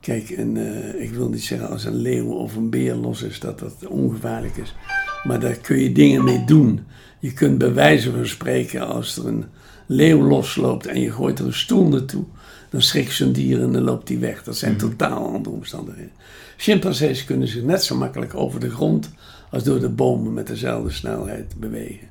[0.00, 3.40] Kijk, en, eh, ik wil niet zeggen als een leeuw of een beer los is
[3.40, 4.74] dat dat ongevaarlijk is.
[5.22, 6.80] Maar daar kun je dingen mee doen.
[7.18, 9.44] Je kunt bij wijze van spreken, als er een
[9.86, 12.24] leeuw losloopt en je gooit er een stoel naartoe,
[12.70, 14.42] dan schrikt zo'n dier en dan loopt die weg.
[14.42, 16.12] Dat zijn totaal andere omstandigheden.
[16.56, 19.10] Chimpansees kunnen zich net zo makkelijk over de grond
[19.50, 22.08] als door de bomen met dezelfde snelheid bewegen.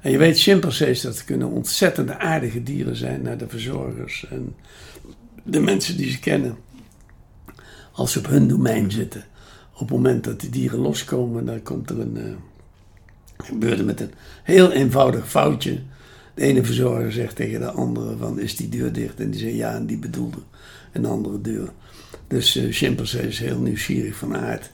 [0.00, 4.54] En je weet, chimpansees, dat kunnen ontzettend aardige dieren zijn naar de verzorgers en
[5.42, 6.56] de mensen die ze kennen.
[7.92, 9.24] Als ze op hun domein zitten.
[9.78, 12.16] Op het moment dat die dieren loskomen, dan komt er een.
[12.16, 12.24] Uh,
[13.36, 14.10] gebeurde met een
[14.42, 15.78] heel eenvoudig foutje.
[16.34, 19.20] De ene verzorger zegt tegen de andere: van, Is die deur dicht?
[19.20, 20.38] En die zegt ja, en die bedoelde
[20.92, 21.68] een andere deur.
[22.26, 24.70] Dus uh, chimpansee is heel nieuwsgierig van aard.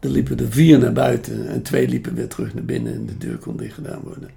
[0.00, 3.18] Er liepen er vier naar buiten en twee liepen weer terug naar binnen en de
[3.18, 4.30] deur kon dicht gedaan worden.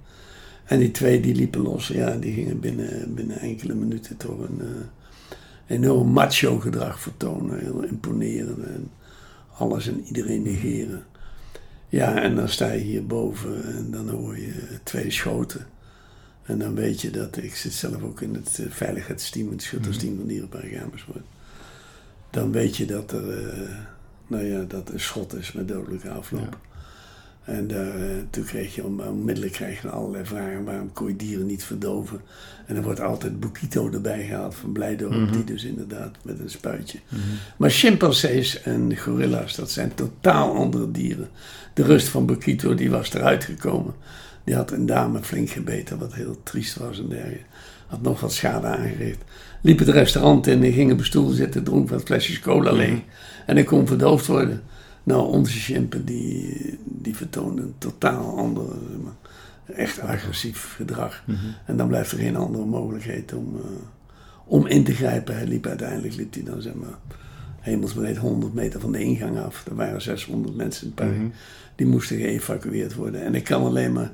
[0.64, 4.58] En die twee die liepen los, ja, die gingen binnen, binnen enkele minuten toch een
[4.60, 4.66] uh,
[5.66, 7.58] enorm macho gedrag vertonen.
[7.58, 8.90] Heel imponerend en
[9.60, 11.04] alles en iedereen negeren.
[11.88, 15.66] Ja, en dan sta je hierboven en dan hoor je twee schoten.
[16.42, 20.16] En dan weet je dat, ik zit zelf ook in het uh, veiligheidsteam, het schuttersteam
[20.16, 21.24] van Dierenpark Amersfoort.
[22.30, 23.68] Dan weet je dat er, uh,
[24.26, 26.58] nou ja, dat een schot is met dodelijke afloop.
[27.50, 27.78] En uh,
[28.30, 30.64] toen kreeg je onmiddellijk krijg je allerlei vragen.
[30.64, 32.20] Waarom kon je dieren niet verdoven?
[32.66, 35.12] En er wordt altijd Bukito erbij gehaald van Blijdorp.
[35.12, 35.32] Mm -hmm.
[35.32, 36.98] Die dus inderdaad met een spuitje.
[37.08, 37.38] Mm -hmm.
[37.56, 41.28] Maar chimpansees en gorilla's, dat zijn totaal andere dieren.
[41.74, 43.94] De rust van Bukito, die was eruit gekomen.
[44.44, 47.44] Die had een dame flink gebeten, wat heel triest was en dergelijke.
[47.86, 49.22] Had nog wat schade aangericht.
[49.60, 52.88] Liep het restaurant in en ging op een stoel zitten, dronk wat flesjes cola leeg.
[52.88, 53.04] Mm -hmm.
[53.46, 54.62] En ik kon verdoofd worden.
[55.02, 58.64] Nou, onze chimpen die, die vertoonden een totaal ander,
[59.74, 61.22] echt agressief gedrag.
[61.26, 61.54] Mm -hmm.
[61.66, 63.62] En dan blijft er geen andere mogelijkheid om, uh,
[64.44, 65.34] om in te grijpen.
[65.34, 66.98] Hij liep uiteindelijk liep hij dan zeg maar
[67.60, 69.66] hemelsbreed 100 meter van de ingang af.
[69.66, 71.16] Er waren 600 mensen in het park.
[71.16, 71.32] Mm -hmm.
[71.74, 73.22] Die moesten geëvacueerd worden.
[73.22, 74.12] En ik kan alleen maar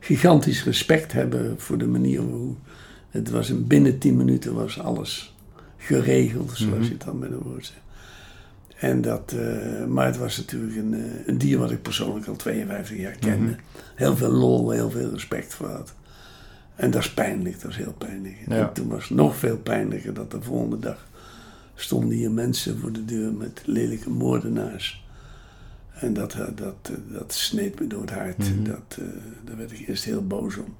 [0.00, 2.54] gigantisch respect hebben voor de manier hoe
[3.10, 3.50] het was.
[3.50, 5.34] In binnen 10 minuten was alles
[5.76, 6.82] geregeld, zoals mm -hmm.
[6.82, 7.87] je het dan met een woord zegt.
[8.78, 12.36] En dat, uh, maar het was natuurlijk een, uh, een, dier wat ik persoonlijk al
[12.36, 13.36] 52 jaar kende.
[13.36, 13.56] Mm -hmm.
[13.94, 15.94] Heel veel lol, heel veel respect voor had.
[16.74, 18.36] En dat is pijnlijk, dat is heel pijnlijk.
[18.46, 18.56] Ja.
[18.56, 21.06] En toen was het nog veel pijnlijker dat de volgende dag
[21.74, 25.06] stonden hier mensen voor de deur met lelijke moordenaars.
[25.92, 28.38] En dat, uh, dat, dat sneed me door het hart.
[28.38, 28.64] Mm -hmm.
[28.64, 28.98] dat,
[29.44, 30.76] daar werd ik eerst heel boos om.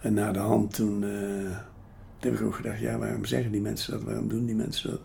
[0.00, 1.04] En na de hand toen
[2.20, 5.00] heb ik ook gedacht, ja waarom zeggen die mensen dat, waarom doen die mensen dat?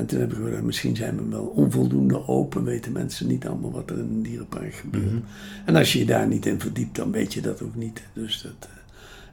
[0.00, 3.70] En toen heb ik gedacht, misschien zijn we wel onvoldoende open, weten mensen niet allemaal
[3.70, 5.04] wat er in een dierenpark gebeurt.
[5.04, 5.24] Mm -hmm.
[5.64, 8.02] En als je je daar niet in verdiept, dan weet je dat ook niet.
[8.12, 8.68] Dus dat,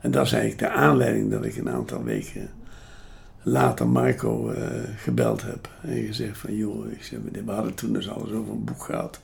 [0.02, 2.50] en dat is eigenlijk de aanleiding dat ik een aantal weken
[3.44, 4.58] later Marco uh,
[4.98, 5.70] gebeld heb.
[5.82, 9.22] En gezegd van, joh, ik we hadden toen dus alles over een boek gehad.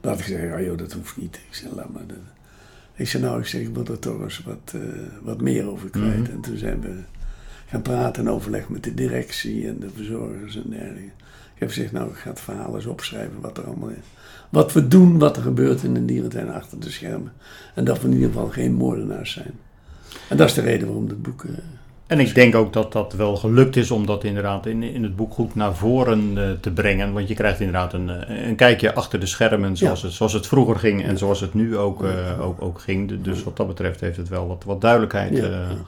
[0.00, 1.36] Maar had ik gezegd, oh joh, dat hoeft niet.
[1.36, 2.06] Ik zeg, laat maar.
[2.06, 2.16] Dat.
[2.94, 4.82] Ik zei, nou, ik zeg, ik wil er toch eens wat, uh,
[5.22, 6.16] wat meer over kwijt.
[6.16, 6.34] Mm -hmm.
[6.34, 7.00] En toen zijn we
[7.72, 11.10] gaan praten en overleg met de directie en de verzorgers en dergelijke.
[11.54, 14.06] Ik heb gezegd, nou, ik ga het verhaal eens opschrijven wat er allemaal is.
[14.48, 17.32] Wat we doen, wat er gebeurt in een dierentuin achter de schermen.
[17.74, 19.52] En dat we in ieder geval geen moordenaars zijn.
[20.28, 21.42] En dat is de reden waarom dit boek...
[21.42, 21.50] Uh,
[22.06, 25.16] en ik denk ook dat dat wel gelukt is om dat inderdaad in, in het
[25.16, 27.12] boek goed naar voren uh, te brengen.
[27.12, 28.08] Want je krijgt inderdaad een,
[28.48, 30.06] een kijkje achter de schermen zoals, ja.
[30.06, 33.22] het, zoals het vroeger ging en zoals het nu ook, uh, ook, ook ging.
[33.22, 35.42] Dus wat dat betreft heeft het wel wat, wat duidelijkheid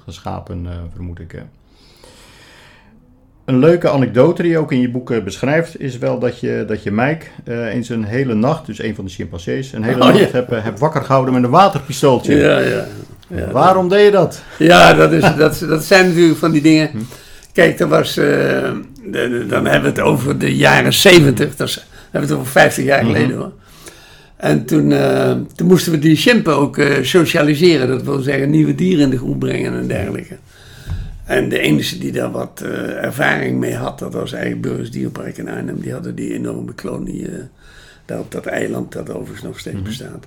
[0.04, 1.42] geschapen, vermoed ik.
[3.44, 6.82] Een leuke anekdote die je ook in je boek beschrijft, is wel dat je, dat
[6.82, 10.06] je Mike uh, in zijn hele nacht, dus een van de chimpansees, een hele oh,
[10.06, 10.26] nacht ja.
[10.30, 12.34] hebt heb wakker gehouden met een waterpistooltje.
[12.34, 12.86] Ja, ja.
[13.26, 13.98] ja Waarom dat...
[13.98, 14.42] deed je dat?
[14.58, 16.90] Ja, dat, is, dat, dat zijn natuurlijk van die dingen.
[16.90, 16.98] Hm.
[17.52, 18.24] Kijk, er was, uh,
[19.04, 22.52] de, dan hebben we het over de jaren 70, dat is, hebben we het over
[22.52, 23.36] 50 jaar geleden hm.
[23.36, 23.52] hoor.
[24.36, 29.04] En toen, uh, toen moesten we die chimpen ook socialiseren, dat wil zeggen nieuwe dieren
[29.04, 30.36] in de groep brengen en dergelijke.
[31.24, 35.38] En de enige die daar wat uh, ervaring mee had, dat was eigenlijk Burgers Dierpark
[35.38, 35.80] in Arnhem.
[35.80, 37.34] Die hadden die enorme kolonie uh,
[38.04, 39.90] daar op dat eiland, dat overigens nog steeds mm-hmm.
[39.90, 40.26] bestaat.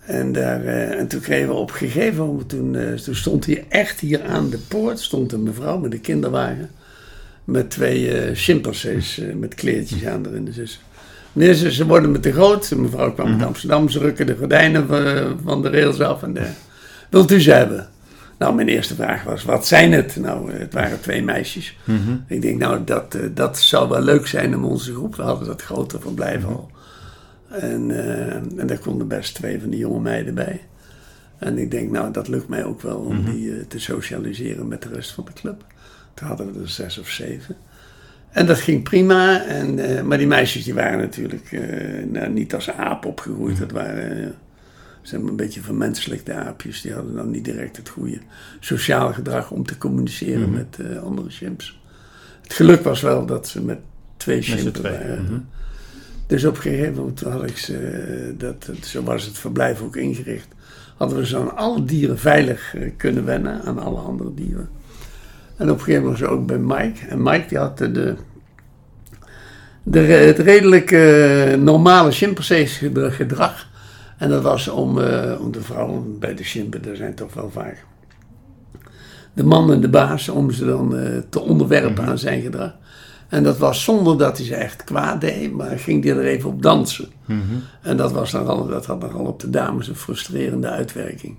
[0.00, 4.00] En, daar, uh, en toen kregen we op gegeven moment, toen, toen stond hier echt
[4.00, 6.70] hier aan de poort, stond een mevrouw met een kinderwagen.
[7.44, 10.44] Met twee chimpansees met kleertjes aan erin.
[10.44, 10.80] Dus
[11.32, 12.68] Meneer, ze, ze worden me te groot.
[12.68, 16.22] De mevrouw kwam uit Amsterdam, ze rukken de gordijnen van, van de rails af.
[16.22, 16.46] En de,
[17.08, 17.88] wilt u ze hebben?
[18.40, 20.16] Nou, mijn eerste vraag was, wat zijn het?
[20.16, 21.76] Nou, het waren twee meisjes.
[21.84, 22.24] Mm-hmm.
[22.26, 25.16] Ik denk, nou, dat, uh, dat zou wel leuk zijn om onze groep.
[25.16, 26.56] We hadden dat grote verblijf mm-hmm.
[26.56, 26.70] al.
[27.48, 30.60] En, uh, en daar konden best twee van die jonge meiden bij.
[31.38, 33.32] En ik denk, nou, dat lukt mij ook wel om mm-hmm.
[33.32, 35.64] die uh, te socialiseren met de rest van de club.
[36.14, 37.56] Toen hadden we er zes of zeven.
[38.30, 39.44] En dat ging prima.
[39.44, 43.58] En, eh, maar die meisjes die waren natuurlijk eh, nou, niet als aap opgegroeid.
[43.58, 44.34] Dat waren
[45.02, 46.80] eh, maar een beetje vermenselijkte aapjes.
[46.80, 48.18] Die hadden dan niet direct het goede
[48.60, 51.80] sociaal gedrag om te communiceren met eh, andere chimps.
[52.42, 53.78] Het geluk was wel dat ze met
[54.16, 55.24] twee chimpen twee, waren.
[55.24, 55.38] mhm.
[56.26, 60.48] Dus op een gegeven moment had ik ze, dat, zo was het verblijf ook ingericht.
[60.96, 64.68] Hadden we zo aan alle dieren veilig eh, kunnen wennen, aan alle andere dieren.
[65.56, 67.06] En op een gegeven moment was ook bij Mike.
[67.08, 68.14] En Mike die had de,
[69.82, 73.69] de, het redelijk eh, normale chimpansees gedra- gedrag.
[74.20, 77.50] En dat was om, eh, om de vrouwen bij de chimpen, daar zijn toch wel
[77.50, 77.84] vaak
[79.32, 82.74] de man en de baas, om ze dan eh, te onderwerpen aan zijn gedrag.
[83.28, 86.48] En dat was zonder dat hij ze echt kwaad deed, maar ging hij er even
[86.50, 87.08] op dansen.
[87.82, 91.36] En dat, was nogal, dat had nogal op de dames een frustrerende uitwerking.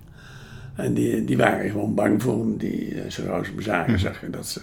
[0.76, 2.58] En die, die waren gewoon bang voor hem.
[2.58, 4.62] Die, eh, ze hem zagen, zag je dat ze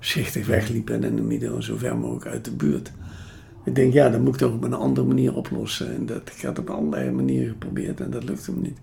[0.00, 2.92] schichtig wegliepen en in de midden zo ver mogelijk uit de buurt.
[3.64, 5.94] Ik denk, ja, dat moet ik toch op een andere manier oplossen.
[5.94, 8.78] En dat, ik had op allerlei manieren geprobeerd en dat lukte me niet.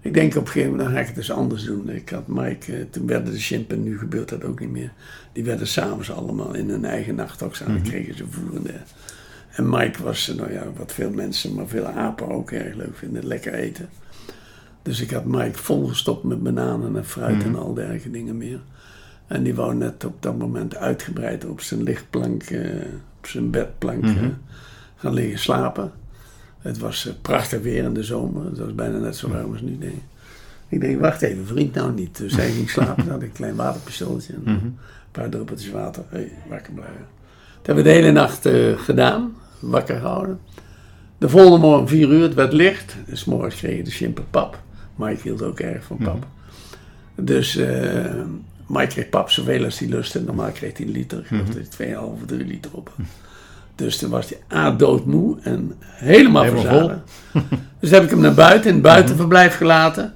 [0.00, 1.88] Ik denk op een gegeven moment, dan ga ik het dus anders doen.
[1.90, 4.92] Ik had Mike, eh, toen werden de chimpen, nu gebeurt dat ook niet meer.
[5.32, 8.72] Die werden s'avonds allemaal in hun eigen nachthok aan, dan kregen ze voerende.
[9.50, 12.96] En Mike was, eh, nou ja, wat veel mensen, maar veel apen ook erg leuk
[12.96, 13.88] vinden, lekker eten.
[14.82, 18.60] Dus ik had Mike volgestopt met bananen en fruit en al dergelijke dingen meer.
[19.26, 22.60] En die wou net op dat moment uitgebreid op zijn lichtplank, eh,
[23.26, 24.12] op zijn bedplank eh,
[24.96, 25.92] gaan liggen slapen.
[26.58, 28.44] Het was eh, prachtig weer in de zomer.
[28.44, 29.78] Het was bijna net zo warm als nu.
[29.78, 29.92] Denk.
[30.68, 30.80] ik.
[30.80, 32.16] Denk, wacht even, vriend nou niet.
[32.16, 34.78] Dus hij ging slapen, dan had ik een klein waterpistooltje en een
[35.10, 36.04] paar druppeltjes water.
[36.08, 37.06] Hey, wakker blijven.
[37.56, 40.40] Dat hebben we de hele nacht eh, gedaan, wakker gehouden.
[41.18, 42.96] De volgende morgen, vier uur, het werd licht.
[43.06, 44.62] Dus morgens kregen de chimpen pap.
[44.96, 46.26] Mike hield ook erg van pap.
[47.14, 47.58] Dus
[48.68, 50.22] eh, Mike kreeg pap zoveel als hij lustte.
[50.22, 51.18] Normaal kreeg hij een liter.
[51.18, 53.06] Ik geloof dat hij 2,5 of 3 liter op had.
[53.74, 57.00] Dus toen was hij A, doodmoe en helemaal, Helemaal verzadigd.
[57.80, 60.14] Dus heb ik hem naar buiten, in het buitenverblijf gelaten.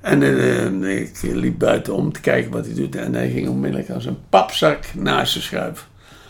[0.00, 2.96] En eh, ik liep buiten om te kijken wat hij doet.
[2.96, 5.88] En hij ging onmiddellijk als een papzak naast zijn schuif.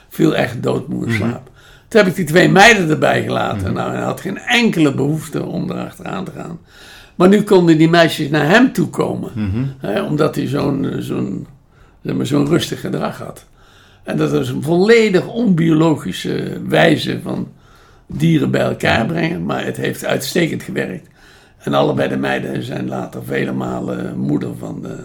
[0.08, 1.50] Viel echt doodmoe in slaap.
[1.88, 3.72] Toen heb ik die twee meiden erbij gelaten.
[3.72, 6.58] Nou, hij had geen enkele behoefte om erachteraan te gaan.
[7.14, 9.30] Maar nu konden die meisjes naar hem toe komen.
[9.78, 11.46] Hè, omdat hij zo'n eh, zo'n
[12.02, 13.46] zeg maar, zo'n rustig gedrag had.
[14.02, 17.48] En dat is een volledig onbiologische wijze van
[18.06, 19.44] dieren bij elkaar brengen.
[19.44, 21.08] Maar het heeft uitstekend gewerkt.
[21.58, 24.98] En allebei de meiden zijn later vele malen moeder van, de,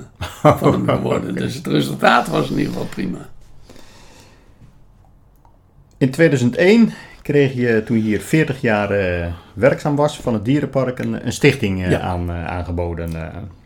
[0.58, 1.36] van hem geworden.
[1.42, 3.30] Dus het resultaat was in ieder geval prima.
[5.98, 11.00] In 2001 kreeg je, toen je hier 40 jaar eh, werkzaam was van het dierenpark,
[11.00, 12.00] een, een stichting eh, Ja.
[12.00, 13.12] aan, eh, aangeboden.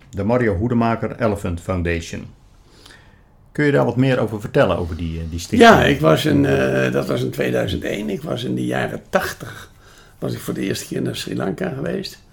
[0.09, 2.25] de Mario Hoedemaker Elephant Foundation.
[3.51, 5.71] Kun je daar wat meer over vertellen, over die, die stichting?
[5.71, 6.43] Ja, ik was in,
[6.91, 8.09] dat was in 2001.
[8.09, 9.71] Ik was in de jaren 80.
[10.19, 12.23] Was ik voor de eerste keer naar Sri Lanka geweest.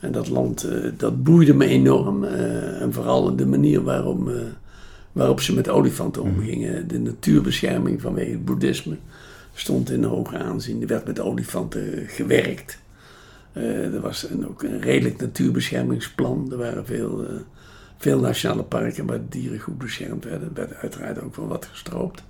[0.00, 2.24] En dat land, dat boeide me enorm.
[2.24, 4.30] en vooral de manier waarom,
[5.12, 6.88] waarop ze met olifanten omgingen.
[6.88, 8.96] De natuurbescherming vanwege het boeddhisme
[9.56, 10.80] stond in hoog aanzien.
[10.80, 12.78] Er werd met olifanten gewerkt.
[13.52, 16.48] Eh, er was een, ook een redelijk natuurbeschermingsplan.
[16.50, 17.34] Er waren veel, eh,
[17.98, 20.48] veel nationale parken waar dieren goed beschermd werden.
[20.48, 22.22] Er werd uiteraard ook wel wat gestroopt.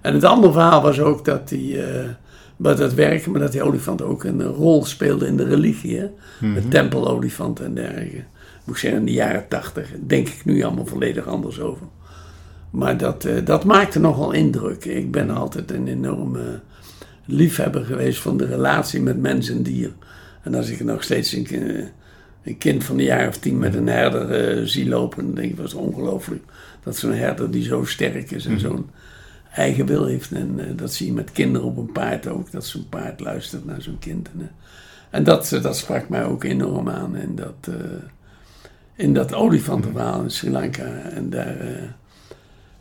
[0.00, 2.08] En het andere verhaal was ook dat die, eh,
[2.56, 5.98] bij dat werken, maar dat die olifant ook een rol speelde in de religie.
[5.98, 6.10] Hè?
[6.40, 8.24] Met tempelolifanten en dergelijke.
[8.64, 11.86] Moet ik zeggen, in de jaren tachtig denk ik nu allemaal volledig anders over.
[12.72, 14.84] Maar dat, eh, dat maakte nogal indruk.
[14.84, 16.60] Ik ben altijd een enorme
[17.24, 19.90] liefhebber geweest van de relatie met mens en dier.
[20.42, 21.88] En als ik nog steeds een,
[22.42, 25.50] een kind van een jaar of tien met een herder eh, zie lopen, dan denk
[25.50, 26.42] ik, wat ongelooflijk.
[26.82, 28.90] Dat zo'n herder die zo sterk is en zo'n
[29.54, 30.32] eigen wil heeft.
[30.32, 33.64] En eh, dat zie je met kinderen op een paard ook, dat zo'n paard luistert
[33.64, 34.28] naar zo'n kind.
[34.38, 34.50] En,
[35.10, 37.68] en dat, dat sprak mij ook enorm aan in dat,
[38.96, 40.84] in dat olifantenverhaal in Sri Lanka.
[40.84, 41.56] En, daar,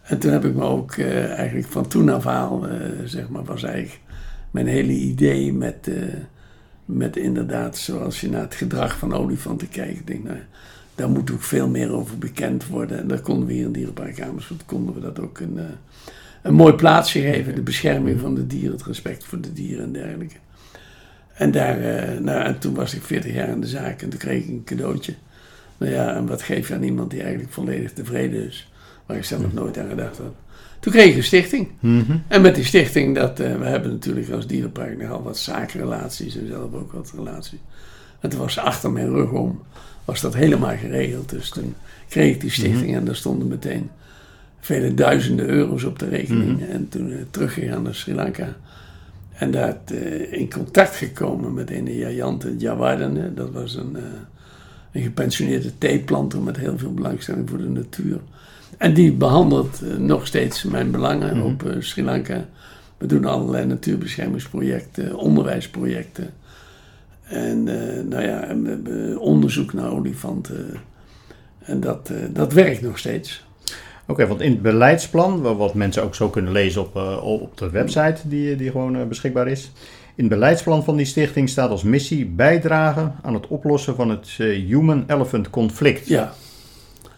[0.02, 3.44] en toen heb ik me ook eh, eigenlijk van toen af aan, eh, zeg maar,
[3.44, 4.00] was eigenlijk
[4.52, 5.96] mijn hele idee met, eh,
[6.86, 10.08] met inderdaad, zoals je naar het gedrag van olifanten kijkt.
[10.08, 10.38] Denk, nou,
[10.96, 13.00] daar moet ook veel meer over bekend worden.
[13.00, 15.60] En daar konden we hier in Dierenpark Amersfoort, konden we dat ook een,
[16.42, 17.56] een mooi plaatsje geven.
[17.56, 20.36] De bescherming van de dieren, het respect voor de dieren en dergelijke.
[21.34, 21.78] En, daar,
[22.22, 24.64] nou, en toen was ik 40 jaar in de zaak en toen kreeg ik een
[24.64, 25.14] cadeautje.
[25.78, 28.71] Nou ja, en wat geef je aan iemand die eigenlijk volledig tevreden is?
[29.12, 30.34] Waar ik zelf nooit aan gedacht had.
[30.80, 31.68] Toen kreeg ik een stichting.
[32.28, 36.48] En met die stichting, dat, eh, we hebben natuurlijk als dierenpark nogal wat zakenrelaties en
[36.48, 37.60] zelf ook wat relaties.
[38.30, 39.62] Toen was achter mijn rug om,
[40.06, 41.30] was dat helemaal geregeld.
[41.30, 41.76] Dus toen
[42.10, 43.90] kreeg ik die stichting en daar stonden meteen
[44.60, 46.68] vele duizenden euro's op de rekening.
[46.70, 48.56] En toen eh, teruggegaan naar Sri Lanka.
[49.34, 53.34] En daar eh, in contact gekomen met een Jayante Jawardene.
[53.34, 53.98] Dat was een,
[54.92, 58.20] een gepensioneerde theeplanter met heel veel belangstelling voor de natuur.
[58.78, 61.46] En die behandelt eh, nog steeds mijn belangen Mhm.
[61.46, 62.46] op eh, Sri Lanka.
[62.98, 66.30] We doen allerlei natuurbeschermingsprojecten, onderwijsprojecten.
[67.24, 70.74] En eh, nou ja, en we hebben onderzoek naar olifanten.
[71.60, 73.46] En dat, dat werkt nog steeds.
[74.08, 77.70] Oké, want in het beleidsplan, wa- wat mensen ook zo kunnen lezen op, op de
[77.70, 79.72] website die, die gewoon beschikbaar is.
[80.16, 84.28] In het beleidsplan van die stichting staat als missie bijdragen aan het oplossen van het
[84.38, 86.08] eh, Human-Elephant conflict.
[86.08, 86.34] Ja.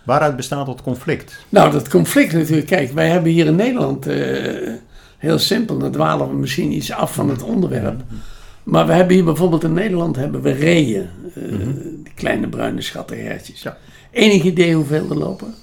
[0.06, 1.46] Waaruit bestaat dat conflict?
[1.50, 2.68] Nou, dat conflict natuurlijk.
[2.68, 4.70] Kijk, wij hebben hier in Nederland eh,
[5.18, 5.78] heel simpel.
[5.78, 8.02] Dan dwalen we misschien iets af van het onderwerp.
[8.64, 11.08] Maar we hebben hier bijvoorbeeld in Nederland hebben we reeën.
[11.36, 11.41] eh,
[12.04, 13.62] Die kleine bruine schattige hertjes.
[13.62, 13.78] Ja.
[14.12, 15.54] Enig idee hoeveel er lopen?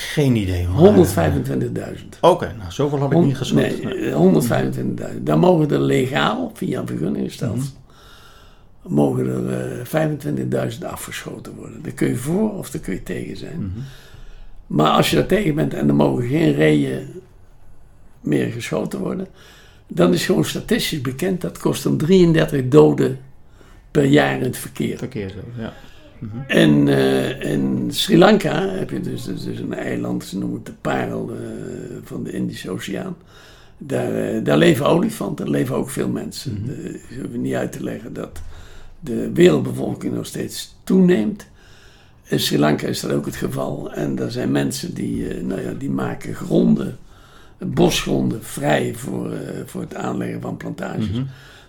[0.00, 0.68] Geen idee.
[0.68, 1.06] man.
[1.06, 2.20] 125.000.
[2.20, 3.56] Oké, nou zoveel had ik niet geschat.
[3.56, 5.26] Nee, eh, 125.000.
[5.26, 7.72] Dan mogen er legaal, via een vergunningsstelsel,
[8.82, 11.82] mogen er eh 25.000 afgeschoten worden.
[11.82, 13.72] Daar kun je voor of daar kun je tegen zijn.
[14.66, 17.08] Maar als je daar tegen bent en er mogen geen reeën
[18.20, 19.26] meer geschoten worden,
[19.86, 23.18] dan is gewoon statistisch bekend dat kost dan 33 doden
[23.90, 24.98] per jaar in het verkeer.
[24.98, 25.34] Verkeer
[26.20, 26.44] ja.
[26.46, 30.66] En eh, in Sri Lanka heb je dus, dus, dus een eiland, ze noemen het
[30.66, 31.36] de parel eh,
[32.04, 33.16] van de Indische Oceaan.
[33.78, 36.52] Daar, eh, daar leven olifanten, daar leven ook veel mensen.
[36.52, 36.66] Mhm.
[36.66, 38.40] De- Ik hoef niet uit te leggen dat
[39.00, 41.46] de wereldbevolking nog steeds toeneemt.
[42.24, 43.92] In Sri Lanka is dat ook het geval.
[43.92, 46.98] En er zijn mensen die, eh, nou ja, die maken gronden,
[47.58, 51.10] bosgronden vrij voor, eh, voor het aanleggen van plantages.
[51.10, 51.22] Mhm.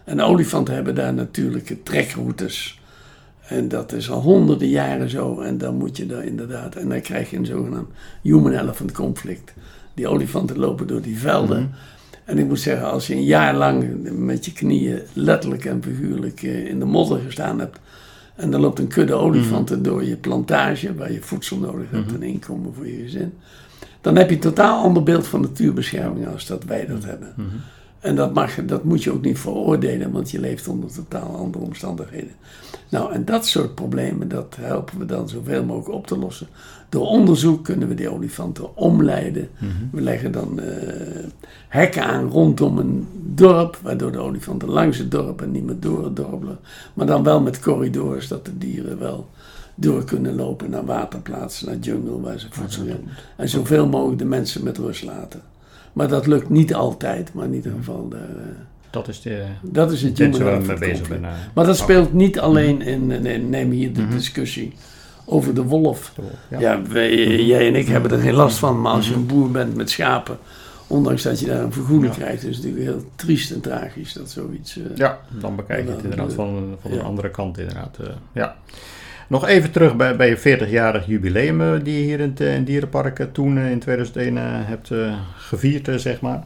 [0.03, 2.78] En olifanten hebben daar natuurlijke trekroutes.
[3.49, 5.39] En dat is al honderden jaren zo.
[5.39, 6.75] En dan moet je daar inderdaad.
[6.75, 7.89] En dan krijg je een zogenaamd
[8.21, 9.53] human-elephant conflict.
[9.93, 11.61] Die olifanten lopen door die velden.
[11.61, 11.71] Mhm.
[12.25, 16.43] En ik moet zeggen, als je een jaar lang met je knieën letterlijk en figuurlijk
[16.43, 17.79] eh, in de modder gestaan hebt.
[18.35, 22.23] En dan loopt een kudde olifanten door je plantage, waar je voedsel nodig hebt en
[22.23, 23.33] inkomen voor je gezin.
[24.01, 27.33] Dan heb je een totaal ander beeld van natuurbescherming als dat wij dat hebben.
[27.99, 31.63] En dat, mag, dat moet je ook niet veroordelen, want je leeft onder totaal andere
[31.63, 32.31] omstandigheden.
[32.89, 36.47] Nou, en dat soort problemen, dat helpen we dan zoveel mogelijk op te lossen.
[36.89, 39.49] Door onderzoek kunnen we die olifanten omleiden.
[39.91, 41.25] We leggen dan eh,
[41.67, 46.03] hekken aan rondom een dorp, waardoor de olifanten langs het dorp en niet meer door
[46.03, 46.59] het dorp lopen.
[46.93, 49.29] Maar dan wel met corridors, dat de dieren wel
[49.75, 53.09] door kunnen lopen naar waterplaatsen, naar jungle, waar ze voedsel hebben.
[53.35, 55.41] En zoveel mogelijk de mensen met rust laten.
[55.93, 58.43] Maar dat lukt niet altijd, maar in ieder geval, daar, eh,
[58.89, 61.23] Dat is de dat is het intentie waar human mee bezig conflict.
[61.23, 61.29] eh.
[61.53, 64.73] Maar dat Oh, speelt niet alleen in, eh, nee, neem hier de discussie
[65.25, 66.13] over de wolf.
[66.49, 66.59] Ja.
[66.59, 69.51] Ja, wij- jij en ik hebben er geen last van, maar als je een boer
[69.51, 70.37] bent met schapen,
[70.87, 72.19] ondanks dat je daar een vergoeding Ja.
[72.19, 74.77] krijgt, is het natuurlijk heel triest en tragisch dat zoiets.
[74.77, 76.97] eh, Ja, dan bekijk je het inderdaad de- van, van ja.
[76.99, 77.97] een andere kant inderdaad.
[78.01, 78.55] eh, ja.
[79.29, 82.55] Nog even terug bij, bij je 40-jarig jubileum eh, die je hier in het, eh,
[82.55, 84.91] in dierenpark eh, toen in 2001 eh, hebt
[85.37, 86.43] gevierd, zeg maar.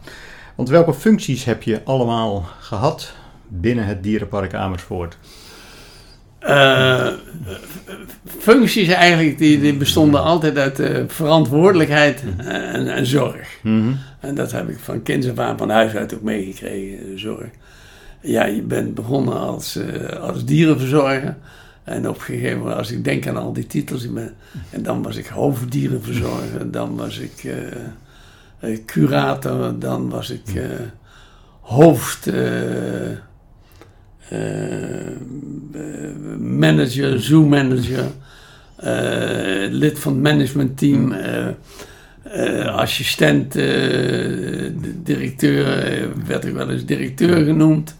[0.55, 3.13] Want welke functies heb je allemaal gehad
[3.47, 5.17] binnen het dierenpark Amersfoort?
[8.25, 13.59] Functies eigenlijk, die, die bestonden altijd uit verantwoordelijkheid en, en zorg.
[14.19, 17.49] En dat heb ik van kinds af aan van huis uit ook meegekregen, zorg.
[18.21, 19.79] Ja, je bent begonnen als,
[20.19, 21.35] als dierenverzorger.
[21.83, 24.33] En op een gegeven moment, als ik denk aan al die titels, ben,
[24.69, 27.67] en dan was ik hoofddierenverzorger, dan was ik eh,
[28.59, 30.63] eh, curator, dan was ik eh,
[31.61, 32.31] hoofd...
[36.39, 38.05] manager, zoo manager,
[39.69, 41.13] lid van het managementteam,
[42.65, 43.53] assistent,
[45.03, 45.65] directeur,
[46.25, 47.95] werd ik wel eens directeur genoemd.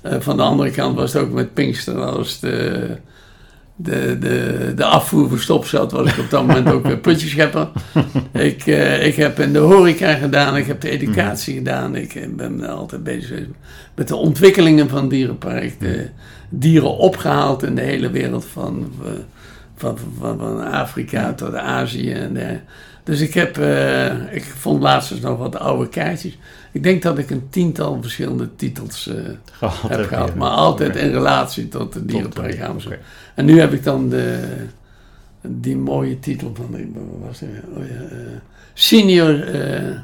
[0.00, 2.96] Eh, van de andere kant was het ook met Pinkster als de,
[3.82, 7.68] de, de, de afvoer verstopt zat, was ik op dat moment ook een putjeschepper.
[8.32, 12.28] ik, eh, ik heb in de horeca gedaan, ik heb de educatie gedaan, ik eh,
[12.28, 13.40] ben altijd bezig
[13.94, 15.80] met de ontwikkelingen van het dierenpark.
[15.80, 16.08] De
[16.48, 19.10] dieren opgehaald in de hele wereld van, eh,
[19.74, 22.12] van, van, van Afrika tot Azië.
[22.12, 22.56] En, eh,
[23.04, 26.38] dus ik heb, eh, ik vond laatst eens nog wat oude kaartjes.
[26.72, 29.14] Ik denk dat ik een tiental verschillende titels eh,
[29.52, 32.58] Gehad heb gehad, eh, maar altijd in relatie tot de dierenpark.
[33.34, 34.40] En nu heb ik dan de,
[35.40, 37.48] die mooie titel van, de- wat was het?
[37.76, 38.16] Oh ja, eh,
[38.74, 39.96] Senior eh,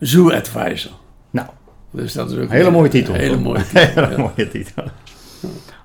[0.00, 0.92] Zoo Advisor.
[1.30, 1.48] Nou,
[1.90, 3.14] Dus dat is ook hele een mooie titel.
[3.14, 3.80] Hele mooie titel.
[3.82, 4.16] Hele ja.
[4.18, 4.84] mooie titel.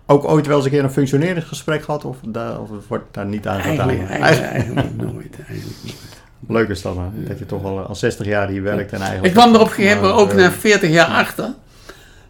[0.05, 3.47] Ook ooit wel eens een keer een functioneringsgesprek gehad of, daar, of wordt daar niet
[3.47, 3.89] aan gedaan?
[3.89, 5.36] Eigenlijk, eigenlijk, eigenlijk nooit.
[5.47, 6.20] Eigenlijk nooit.
[6.47, 7.23] Leuk is dat, hè?
[7.27, 9.25] dat je toch al, al 60 jaar hier werkt en eigenlijk...
[9.27, 11.53] Ik kwam er op een gegeven moment ook Eh, na 40 jaar achter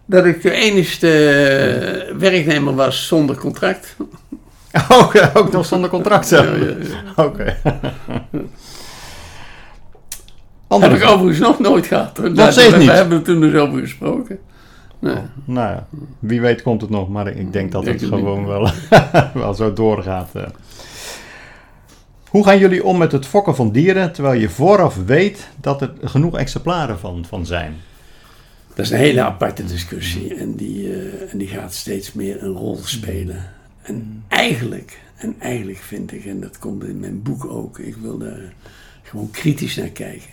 [0.06, 3.96] dat ik de enigste eh, werknemer was zonder contract.
[4.90, 6.46] Ook, ook nog zonder contract zelf.
[6.46, 6.76] Ja, ja,
[7.16, 7.24] ja.
[7.24, 7.56] Oké.
[10.80, 12.18] Heb ik overigens nog nooit gehad.
[12.18, 12.88] Nog Daar- steeds we, niet?
[12.88, 14.40] We hebben er toen dus over gesproken.
[15.00, 15.16] Nee.
[15.46, 15.88] Nou ja,
[16.20, 18.70] wie weet komt het nog, maar ik denk dat het gewoon wel,
[19.34, 20.30] wel zo doorgaat.
[22.32, 25.94] Hoe gaan jullie om met het fokken van dieren terwijl je vooraf weet dat er
[26.02, 27.76] genoeg exemplaren van, van zijn?
[28.68, 32.54] Dat is een hele aparte discussie en die, eh, en die gaat steeds meer een
[32.54, 33.50] rol spelen.
[33.82, 38.18] En eigenlijk, en eigenlijk vind ik, en dat komt in mijn boek ook, ik wil
[38.18, 38.54] daar
[39.04, 40.30] gewoon kritisch naar kijken.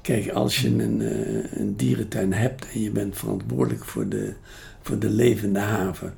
[0.00, 4.32] Kijk, als je een, eh, een dierentuin hebt en je bent verantwoordelijk voor de,
[4.82, 6.14] voor de levende haven,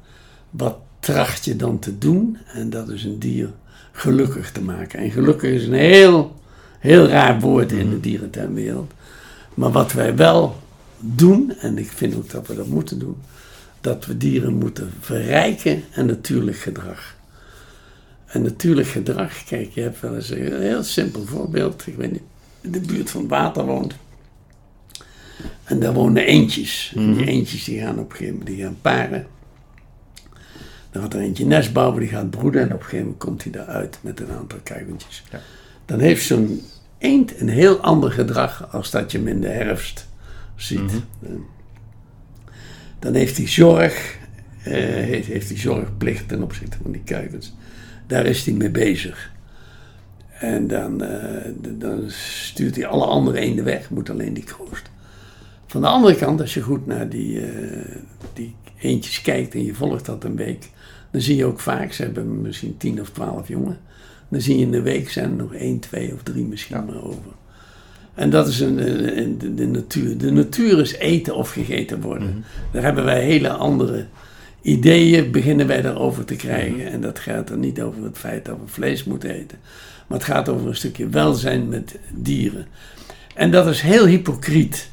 [0.50, 2.38] wat tracht je dan te doen?
[2.52, 3.50] En dat is een dier
[3.96, 4.98] gelukkig te maken.
[4.98, 6.40] En gelukkig is een heel,
[6.78, 8.92] heel raar woord in de dierentuinwereld.
[9.54, 10.56] Maar wat wij wel
[10.98, 13.16] doen, en ik vind ook dat we dat moeten doen,
[13.80, 17.16] dat we dieren moeten verrijken en natuurlijk gedrag.
[18.26, 21.86] En natuurlijk gedrag, kijk, je hebt wel eens een heel simpel voorbeeld.
[21.86, 22.22] Ik weet niet,
[22.60, 23.94] in de buurt van het water woont.
[25.64, 26.92] En daar wonen eendjes.
[26.96, 29.26] En die eendjes die gaan op een gegeven moment die gaan paren.
[30.94, 33.42] Dan gaat er eentje nest bouwen, die gaat broeden en op een gegeven moment komt
[33.42, 35.24] hij daaruit met een aantal kuikentjes.
[35.30, 35.40] Ja.
[35.84, 36.60] Dan heeft zo'n
[36.98, 40.08] eend een heel ander gedrag als dat je hem in de herfst
[40.56, 40.92] ziet.
[41.22, 41.30] Eh,
[42.98, 44.16] Dan heeft hij zorg,
[44.62, 47.54] eh, heeft, heeft hij zorgplicht ten opzichte van die kuikens.
[48.06, 49.32] Daar is hij mee bezig.
[50.38, 54.90] En dan, eh, dan stuurt hij alle andere eenden weg, moet alleen die kroost.
[55.66, 57.96] Van de andere kant, als je goed naar die, eh,
[58.32, 60.70] die eendjes kijkt en je volgt dat een week,
[61.14, 63.78] dan zie je ook vaak, ze hebben misschien 10 of 12 jongen.
[64.28, 67.02] Dan zie je in de week zijn er nog 1, 2 of 3 misschien maar
[67.02, 67.32] over.
[68.14, 68.76] En dat is een,
[69.38, 70.18] de, de natuur.
[70.18, 72.44] De natuur is eten of gegeten worden.
[72.72, 74.06] Daar hebben wij hele andere
[74.62, 76.90] ideeën, beginnen wij daarover te krijgen.
[76.90, 79.58] En dat gaat er niet over het feit dat we vlees moeten eten.
[80.06, 82.66] Maar het gaat over een stukje welzijn met dieren.
[83.34, 84.90] En dat is heel hypocriet.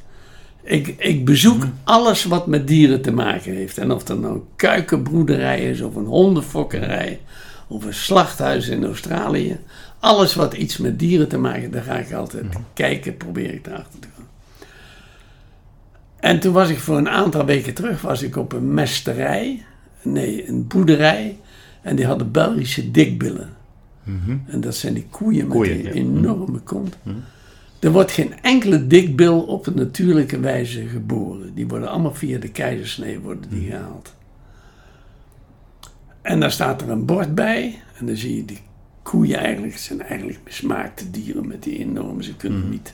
[0.64, 3.78] Ik, ik bezoek alles wat met dieren te maken heeft.
[3.78, 7.20] En of dat nou een kuikenbroederij is, of een hondenfokkerij,
[7.68, 9.59] of een slachthuis in Australië.
[9.99, 13.68] Alles wat iets met dieren te maken heeft, daar ga ik altijd kijken, probeer ik
[13.68, 14.28] erachter te gaan.
[16.20, 19.66] En toen was ik voor een aantal weken terug was ik op een mesterij,
[20.01, 21.38] nee, een boerderij.
[21.82, 23.49] En die hadden Belgische dikbillen.
[24.47, 25.89] En dat zijn die koeien met die ja.
[25.89, 26.97] enorme kont.
[27.82, 31.54] Er wordt geen enkele dikbil op een natuurlijke wijze geboren.
[31.54, 34.16] Die worden allemaal via de keizersnee worden die gehaald.
[36.22, 37.82] En daar staat er een bord bij.
[37.98, 38.62] En dan zie je die
[39.02, 39.74] koeien eigenlijk.
[39.74, 42.24] Het zijn eigenlijk mismaakte dieren met die enorme.
[42.24, 42.94] Ze kunnen niet,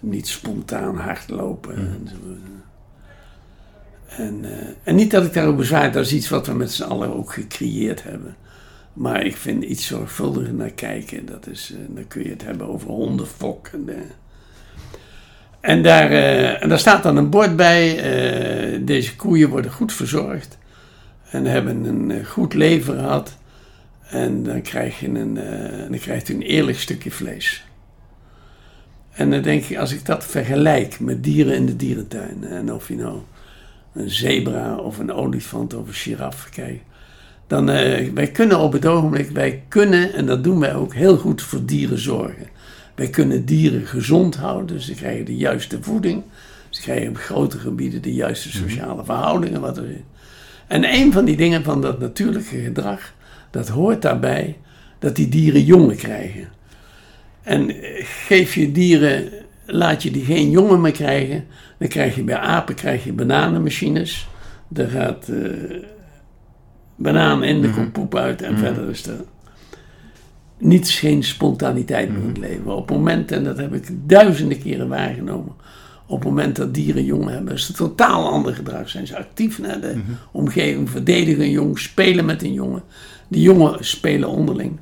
[0.00, 1.76] niet spontaan hardlopen.
[1.76, 2.14] En, zo.
[4.22, 5.92] en, eh, en niet dat ik daarop bezwaar.
[5.92, 8.36] Dat is iets wat we met z'n allen ook gecreëerd hebben.
[9.00, 11.26] Maar ik vind iets zorgvuldiger naar kijken.
[11.26, 13.66] Dat is, eh, dan kun je het hebben over hondenfok.
[13.66, 13.94] En, eh.
[15.60, 18.84] en, daar, eh, en daar staat dan een bord bij.
[18.84, 20.58] deze koeien worden goed verzorgd.
[21.30, 23.36] En hebben een goed leven gehad.
[24.02, 25.34] En dan, krijg je een,
[25.88, 27.64] dan krijgt u een eerlijk stukje vlees.
[29.12, 32.44] En dan denk ik, als ik dat vergelijk met dieren in de dierentuin.
[32.44, 33.18] En of je nou
[33.92, 36.88] een zebra of een olifant of een giraf kijkt.
[37.50, 41.16] Dan, eh, wij kunnen op het ogenblik, wij kunnen, en dat doen wij ook, heel
[41.16, 42.48] goed voor dieren zorgen.
[42.94, 46.22] Wij kunnen dieren gezond houden, ze krijgen de juiste voeding.
[46.68, 49.60] Ze krijgen op grote gebieden de juiste sociale verhoudingen.
[49.60, 50.00] Wat er is.
[50.66, 53.12] En een van die dingen van dat natuurlijke gedrag,
[53.50, 54.56] dat hoort daarbij
[54.98, 56.48] dat die dieren jongen krijgen.
[57.42, 59.28] En eh, geef je dieren,
[59.66, 61.44] laat je die geen jongen meer krijgen,
[61.78, 64.28] dan krijg je bij apen krijg je bananenmachines.
[64.68, 65.98] Daar gaat eh
[67.00, 69.20] banaan in, er komt poep uit en verder is er
[70.58, 72.76] niets, geen spontaniteit meer in het leven.
[72.76, 75.52] Op het moment, en dat heb ik duizenden keren waargenomen,
[76.06, 78.88] op het moment dat dieren jongen hebben, is het totaal ander gedrag.
[78.88, 79.94] Zijn ze actief naar de
[80.32, 82.82] omgeving, verdedigen een jong, spelen met een jongen.
[83.28, 84.78] Die jongen spelen onderling.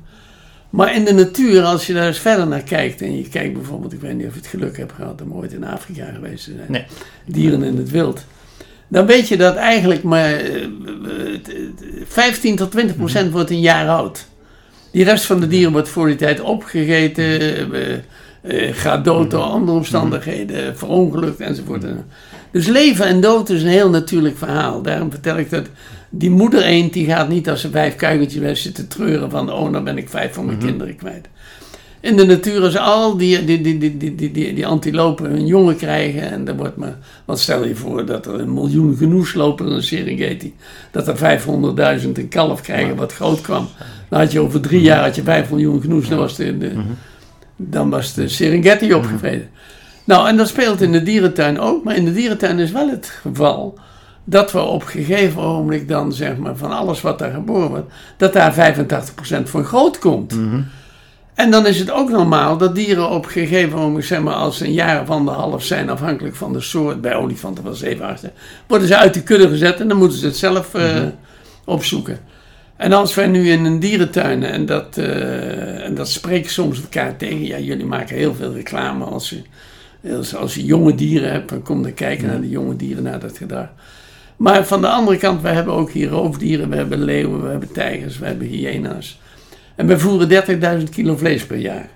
[0.69, 3.93] Maar in de natuur, als je daar eens verder naar kijkt, en je kijkt bijvoorbeeld,
[3.93, 6.51] ik weet niet of je het geluk hebt gehad om ooit in Afrika geweest te
[6.55, 6.85] zijn, Nee.
[7.25, 8.25] dieren in het wild,
[8.89, 10.69] dan weet je dat eigenlijk maar eh, eh,
[12.07, 14.27] 15 tot 20 procent wordt een jaar oud.
[14.91, 17.23] Die rest van de dieren wordt voor die tijd opgegeten,
[17.73, 17.93] eh,
[18.41, 21.85] eh, gaat dood door andere omstandigheden, verongelukt enzovoort.
[22.51, 24.81] Dus leven en dood is een heel natuurlijk verhaal.
[24.81, 25.65] Daarom vertel ik dat
[26.09, 29.71] die moeder eend, die gaat niet als ze vijf kuikentjes heeft zitten treuren van, oh,
[29.71, 31.27] dan ben ik vijf van mijn kinderen kwijt.
[32.01, 35.45] In de natuur als al die, die, die, die, die, die, die, die antilopen hun
[35.45, 36.31] jongen krijgen.
[36.31, 39.71] En dan wordt maar, wat stel je voor dat er een miljoen genoes lopen in
[39.71, 40.55] een Serengeti.
[40.91, 41.41] Dat er
[42.01, 43.67] 500.000 een kalf krijgen wat groot kwam.
[44.09, 46.09] Dan had je over drie jaar had je 5 miljoen genoes.
[46.09, 46.71] Dan was de, de,
[47.55, 49.49] dan was de Serengeti opgevreden.
[50.03, 51.83] Nou, en dat speelt in de dierentuin ook.
[51.83, 53.79] Maar in de dierentuin is wel het geval
[54.23, 58.33] dat we op gegeven ogenblik dan zeg maar van alles wat daar geboren wordt, dat
[58.33, 60.35] daar 85% van groot komt.
[61.39, 64.57] En dan is het ook normaal dat dieren op een gegeven moment, zeg maar, als
[64.57, 68.23] ze een jaar of anderhalf zijn, afhankelijk van de soort, bij olifanten wel zeven, acht,
[68.67, 71.01] worden ze uit de kudde gezet en dan moeten ze het zelf eh,
[71.65, 72.19] opzoeken.
[72.75, 77.17] En als wij nu in een dierentuin, en dat, eh, en dat spreekt soms elkaar
[77.17, 79.41] tegen, ja, jullie maken heel veel reclame als je,
[80.15, 83.19] als, als je jonge dieren hebt, dan kom dan kijken naar de jonge dieren, naar
[83.19, 83.67] dat gedrag.
[84.37, 87.71] Maar van de andere kant, we hebben ook hier roofdieren, we hebben leeuwen, we hebben
[87.71, 89.19] tijgers, we hebben hyena's.
[89.79, 90.29] En we voeren
[90.79, 91.89] 30.000 kilo vlees per jaar.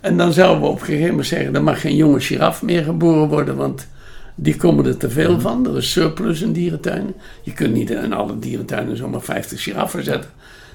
[0.00, 2.84] En dan zouden we op een gegeven moment zeggen, er mag geen jonge giraf meer
[2.84, 3.88] geboren worden, want
[4.34, 5.66] die komen er te veel van.
[5.66, 7.14] Er is surplus in dierentuinen.
[7.42, 10.30] Je kunt niet in alle dierentuinen zomaar 50 giraffen zetten.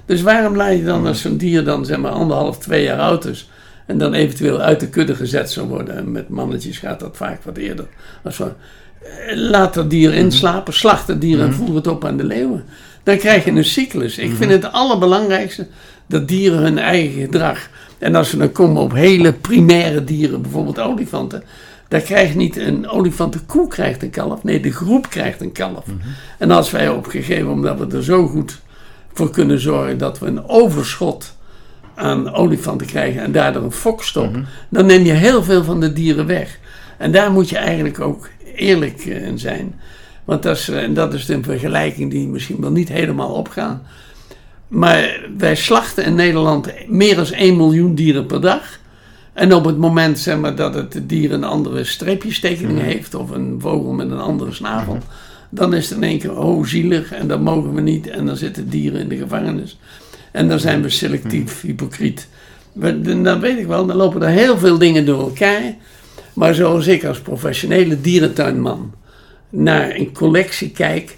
[0.06, 3.24] Dus waarom laat je dan als zo'n dier dan zeg maar anderhalf, twee jaar oud
[3.24, 3.50] is...
[3.86, 5.96] en dan eventueel uit de kudde gezet zou worden...
[5.96, 7.86] en met mannetjes gaat dat vaak wat eerder.
[8.24, 12.16] Als we, eh, laat dat dier inslapen, slacht het dier en voer het op aan
[12.16, 12.64] de leeuwen.
[13.02, 14.18] Dan krijg je een cyclus.
[14.18, 15.66] Ik vind het allerbelangrijkste
[16.08, 17.68] dat dieren hun eigen gedrag...
[17.98, 21.42] en als we dan komen op hele primaire dieren, bijvoorbeeld olifanten...
[21.88, 24.42] Daar krijgt niet een olifant, de koe krijgt een kalf.
[24.42, 25.84] Nee, de groep krijgt een kalf.
[26.38, 28.60] En als wij op een gegeven moment, omdat we er zo goed
[29.12, 31.36] voor kunnen zorgen dat we een overschot
[31.94, 34.38] aan olifanten krijgen en daardoor een fokstop,
[34.68, 36.58] dan neem je heel veel van de dieren weg.
[36.98, 39.80] En daar moet je eigenlijk ook eerlijk eh, in zijn.
[40.24, 43.82] Want dat is, eh, en dat is een vergelijking die misschien wel niet helemaal opgaan.
[44.68, 48.78] Maar wij slachten in Nederland meer dan 1 miljoen dieren per dag.
[49.32, 53.56] En op het moment zeg maar, dat het dier een andere streepjestekening heeft, of een
[53.58, 54.98] vogel met een andere snavel,
[55.50, 58.36] dan is het in één keer, oh zielig, en dat mogen we niet, en dan
[58.36, 59.78] zitten dieren in de gevangenis.
[60.32, 62.28] En dan zijn we selectief hypocriet.
[62.72, 65.74] We- Dan weet ik wel, dan lopen er heel veel dingen door elkaar.
[66.32, 68.94] Maar zoals ik als professionele dierentuinman
[69.50, 71.16] naar een collectie kijk.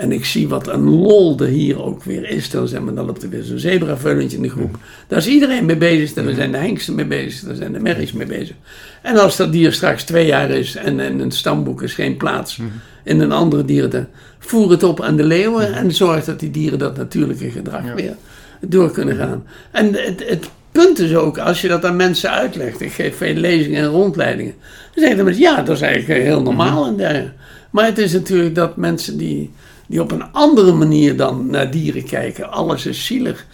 [0.00, 2.50] En ik zie wat een lol er hier ook weer is.
[2.50, 4.78] Dan, zeg maar, dan loopt er weer zo'n zebravullentje in de groep.
[5.08, 6.12] Daar is iedereen mee bezig.
[6.12, 7.40] Daar zijn de hengsten mee bezig.
[7.40, 8.56] Daar zijn de merries mee bezig.
[9.02, 12.60] En als dat dier straks twee jaar is en in een stamboek is geen plaats
[13.04, 14.06] in een andere dierentuin.
[14.38, 18.14] Voer het op aan de leeuwen en zorg dat die dieren dat natuurlijke gedrag weer
[18.60, 19.44] door kunnen gaan.
[19.70, 22.80] En het, het punt is ook, als je dat aan mensen uitlegt.
[22.80, 24.54] Ik geef veel lezingen en rondleidingen.
[24.94, 26.86] Dan zeggen de mensen, ja, dat is eigenlijk heel normaal.
[26.86, 27.32] en dergelijke.
[27.70, 29.50] Maar het is natuurlijk dat mensen die,
[29.90, 32.50] die op een andere manier dan naar dieren kijken.
[32.50, 33.46] Alles is zielig.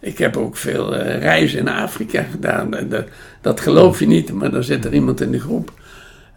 [0.00, 2.74] Ik heb ook veel eh, reizen in Afrika gedaan.
[2.74, 3.04] En dat,
[3.40, 5.72] dat geloof je niet, maar dan zit er iemand in de groep.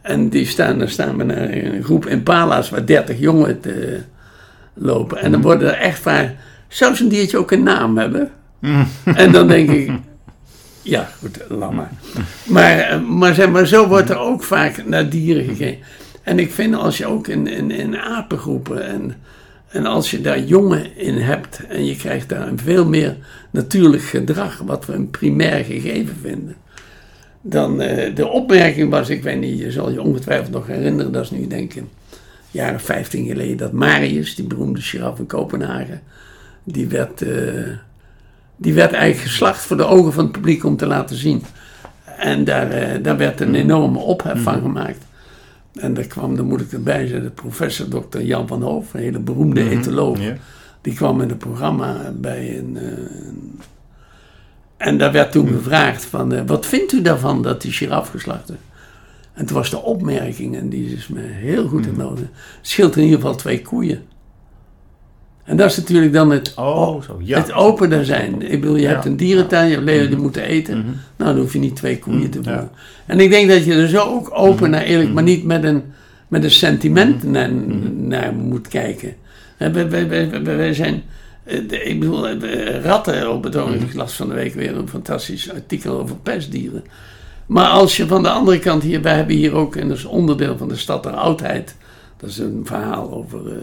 [0.01, 3.99] En die staan, dan staan we naar een groep impala's waar 30 jongen te
[4.73, 5.17] lopen.
[5.17, 6.35] En dan worden er echt vaak.
[6.67, 8.31] Zou zo'n diertje ook een naam hebben?
[9.03, 9.91] En dan denk ik.
[10.81, 11.91] Ja, goed, laat maar.
[12.43, 15.79] Maar, eh, maar, zeg maar zo wordt er ook vaak naar dieren gekeken.
[16.23, 19.15] En ik vind als je ook in, in, in apengroepen en,
[19.71, 23.17] en als je daar jongen in hebt en je krijgt daar een veel meer
[23.51, 26.55] natuurlijk gedrag, wat we een primair gegeven vinden.
[27.41, 31.23] Dan eh, de opmerking was, ik weet niet, je zal je ongetwijfeld nog herinneren, dat
[31.23, 31.83] is nu denk ik
[32.51, 36.01] jaren 15 geleden, dat Marius, die beroemde giraf in Kopenhagen,
[36.63, 37.67] die werd, eh,
[38.55, 41.43] die werd eigenlijk geslacht voor de ogen van het publiek om te laten zien.
[42.17, 45.05] En daar, eh, daar werd een enorme ophef van gemaakt.
[45.75, 48.19] En daar kwam, dan moet ik erbij zeggen, de professor Dr.
[48.19, 50.21] Jan van Hoof, een hele beroemde etoloog.
[50.21, 50.35] ja.
[50.81, 52.77] Die kwam in het programma bij een.
[52.77, 52.87] eh,
[54.77, 58.49] en daar werd toen gevraagd: van, eh, wat vindt u daarvan dat die giraf geslacht
[58.49, 58.55] is?
[59.33, 62.21] En toen was de opmerking, en die is me heel goed in orde.
[62.21, 62.29] Het
[62.61, 64.01] scheelt in ieder geval twee koeien.
[65.51, 67.37] En dat is natuurlijk dan het, Oh, zo, ja.
[67.37, 68.41] het opener zijn.
[68.51, 70.75] Ik bedoel, je hebt een dierentuin, je hebt leeuwen die moeten eten.
[71.17, 72.43] Nou, dan hoef je niet twee koeien te Ja.
[72.43, 72.69] voeren.
[73.05, 75.83] En ik denk dat je er zo ook open naar eerlijk, maar niet met een,
[76.27, 77.51] met een sentiment naar,
[77.95, 79.13] naar moet kijken.
[79.57, 81.03] Wij, wij, wij, wij- wij zijn,
[81.43, 83.89] eh, ik bedoel, eh, ratten op het ogenblik.
[83.89, 86.83] Ik las van de week weer een fantastisch artikel over pestdieren.
[87.45, 90.05] Maar als je van de andere kant hier, wij hebben hier ook, en dat is
[90.05, 91.75] onderdeel van de stad der oudheid.
[92.17, 93.53] Dat is een verhaal over, eh,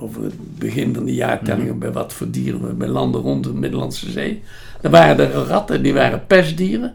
[0.00, 3.54] over het begin van de jaartellingen, bij wat voor dieren we bij landen rond de
[3.54, 4.42] Middellandse Zee.
[4.80, 6.94] Daar waren er ratten, die waren pestdieren.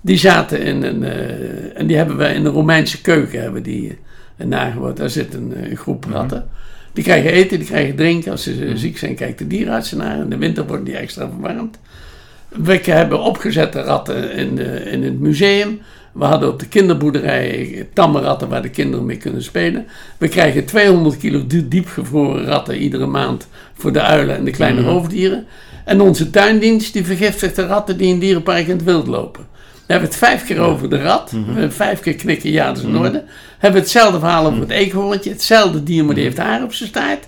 [0.00, 3.98] Die zaten in een, eh, en die hebben wij in de Romeinse keuken hebben die
[4.36, 4.96] uh, nageboord.
[4.96, 6.48] Daar zit een, eh, groep ratten.
[6.92, 8.30] Die krijgen eten, die krijgen drinken.
[8.30, 10.18] Als ze eh, ziek zijn, kijkt de dierenarts naar.
[10.18, 11.78] In de winter worden die extra verwarmd.
[12.48, 15.80] We hebben opgezette ratten in, de, in het museum.
[16.14, 19.86] We hadden op de kinderboerderij tamme ratten waar de kinderen mee kunnen spelen.
[20.18, 24.82] We krijgen 200 kilo die- diepgevroren ratten iedere maand voor de uilen en de kleine
[24.82, 25.46] roofdieren.
[25.84, 29.46] En onze tuindienst die vergiftigt de ratten die in dierenpark in het wild lopen.
[29.86, 31.30] We hebben het vijf keer over de rat.
[31.30, 33.24] We hebben vijf keer knikken, ja, dat is in orde.
[33.58, 35.30] Hebben we hetzelfde verhaal over het eekhoorntje.
[35.30, 37.26] Hetzelfde dier, maar die heeft haar op zijn staart.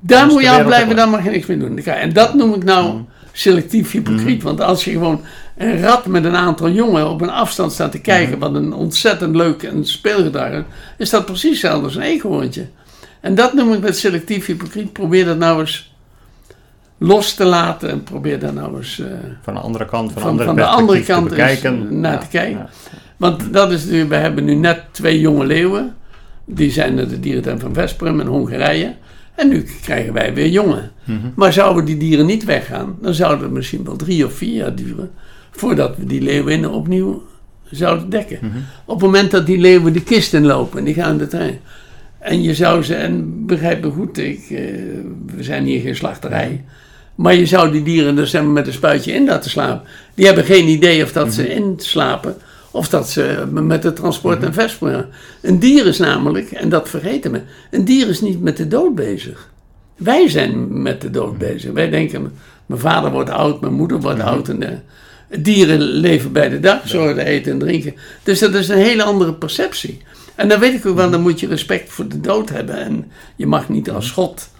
[0.00, 1.78] Daar is moet je afblijven, ook dan mag je niks meer doen.
[1.78, 3.00] En dat noem ik nou
[3.32, 4.42] selectief hypocriet.
[4.42, 5.20] Want als je gewoon
[5.62, 9.36] een rat met een aantal jongen op een afstand staat te kijken, wat een ontzettend
[9.36, 10.62] leuk en speelgedrag is,
[10.98, 12.66] is dat precies hetzelfde als een eekhoorntje.
[13.20, 14.92] En dat noem ik met selectief hypocriet.
[14.92, 15.94] Probeer dat nou eens
[16.98, 19.06] los te laten en probeer daar nou eens eh,
[19.42, 22.18] Van de andere kant, van, van, andere van de andere perspectief kant te naar Ja,
[22.18, 22.58] te kijken.
[22.58, 22.68] ja.
[23.16, 25.94] Want dat is nu, we hebben nu net twee jonge leeuwen.
[26.44, 28.94] Die zijn naar de dierentuin van Vesprum in Hongarije.
[29.34, 30.90] En nu krijgen wij weer jongen.
[31.04, 31.16] Mhm.
[31.34, 34.74] Maar zouden die dieren niet weggaan, dan zouden het misschien wel drie of vier jaar
[34.74, 35.10] duren
[35.52, 37.22] voordat we die leeuwinnen opnieuw
[37.70, 38.38] zouden dekken.
[38.40, 38.58] Mhm.
[38.84, 41.60] Op het moment dat die leeuwen de kist inlopen en die gaan de trein.
[42.18, 44.58] En je zou ze, en begrijp me goed, ik, eh,
[45.36, 46.64] we zijn hier geen slachterij.
[47.14, 49.88] Maar je zou die dieren dus met een spuitje in laten slapen.
[50.14, 52.36] Die hebben geen idee of dat ze inslapen
[52.70, 55.04] of dat ze met het transport en Vesprum.
[55.40, 57.40] Een dier is namelijk, en dat vergeten we,
[57.70, 59.50] een dier is niet met de dood bezig.
[59.96, 61.72] Wij zijn met de dood bezig.
[61.72, 62.32] Wij denken,
[62.66, 64.48] mijn vader wordt oud, mijn moeder wordt oud.
[64.48, 64.76] En de
[65.40, 67.94] dieren leven bij de dag, zorgen eten en drinken.
[68.22, 70.00] Dus dat is een hele andere perceptie.
[70.34, 72.76] En dan weet ik ook wel, dan moet je respect voor de dood hebben.
[72.76, 74.50] En je mag niet als God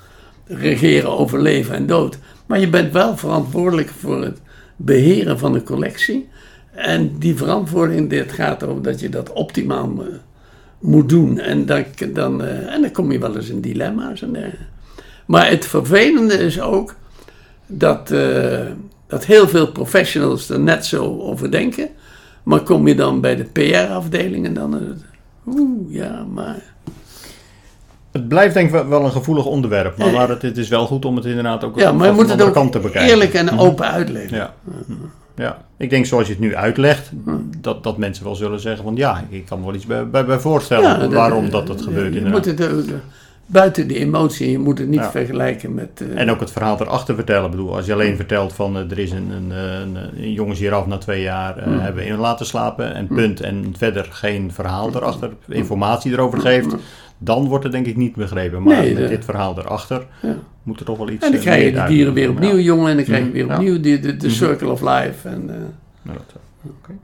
[0.47, 2.19] regeren over leven en dood.
[2.47, 4.39] Maar je bent wel verantwoordelijk voor het
[4.77, 6.29] beheren van een collectie.
[6.73, 10.07] En die verantwoording, dit gaat over dat je dat optimaal eh,
[10.79, 11.39] moet doen.
[11.39, 14.23] En dan, dan, eh, en dan kom je wel eens in dilemma's.
[14.23, 14.37] En,
[15.27, 16.95] maar het vervelende is ook
[17.67, 18.61] dat, eh,
[19.13, 21.89] dat heel veel professionals er net zo over denken.
[22.43, 25.05] Maar kom je dan bij de PR-afdeling en dan het...
[25.47, 26.63] Oeh, ja, maar...
[28.13, 29.99] Het blijft denk ik wel- een gevoelig onderwerp.
[29.99, 32.23] Maar, maar het, het is wel goed om het inderdaad ook Ja, maar je moet
[32.23, 33.11] het andere ook kant te bekijken.
[33.11, 34.37] eerlijk en open uitleggen.
[34.37, 34.55] Ja.
[35.37, 37.11] ja, ik denk zoals je het nu uitlegt,
[37.61, 40.25] dat, dat mensen wel zullen zeggen van ja, ik kan me wel iets bij, bij,
[40.25, 42.47] bij voorstellen Ja, waarom dat- dat, dat gebeurt Je inderdaad.
[42.47, 42.93] moet het ook, eh,
[43.53, 45.11] buiten de emotie, je moet het niet Ja.
[45.11, 46.01] vergelijken met...
[46.11, 47.45] eh, En ook het verhaal erachter vertellen.
[47.45, 50.59] Ik bedoel, als je alleen vertelt van eh, er is een, een, een, een jongens
[50.59, 53.41] hieraf na twee jaar eh, hebben we in laten slapen en punt.
[53.41, 56.75] En verder geen verhaal erachter, informatie erover geeft.
[57.19, 58.63] Dan wordt het denk ik niet begrepen.
[58.63, 60.37] Maar Nee, met de- dit verhaal erachter Ja.
[60.63, 62.91] moet er toch wel iets en dan eh, krijg je de dieren weer opnieuw jongen
[62.91, 63.55] en dan krijg je weer ja.
[63.55, 64.37] opnieuw de, de, de Mhm.
[64.37, 65.29] circle of life.
[65.29, 65.57] En, eh,
[66.03, 66.95] Ja, eh.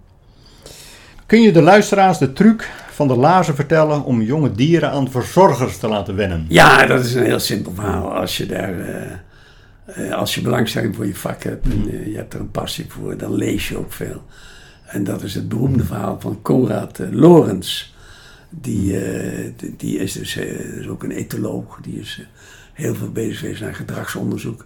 [1.27, 5.79] Kun je de luisteraars de truc van de laarzen vertellen om jonge dieren aan verzorgers
[5.79, 6.45] te laten wennen?
[6.49, 8.13] Ja, dat is een heel simpel verhaal.
[8.15, 9.13] Als je daar, eh,
[10.09, 11.89] eh, als je belangstelling voor je vak hebt en Mhm.
[11.89, 14.23] eh, je hebt er een passie voor, dan lees je ook veel.
[14.87, 17.93] En dat is het beroemde verhaal van Konrad eh, Lorenz.
[18.51, 18.99] Die,
[19.57, 21.79] die, die is dus is ook een etoloog.
[21.83, 22.27] Die is
[22.73, 24.65] heel veel bezig geweest aan gedragsonderzoek.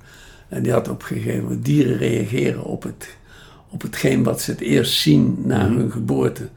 [0.49, 3.17] En die had op een gegeven moment dieren reageren op, het,
[3.71, 5.77] op hetgeen wat ze het eerst zien na Mhm.
[5.77, 6.49] hun geboorte.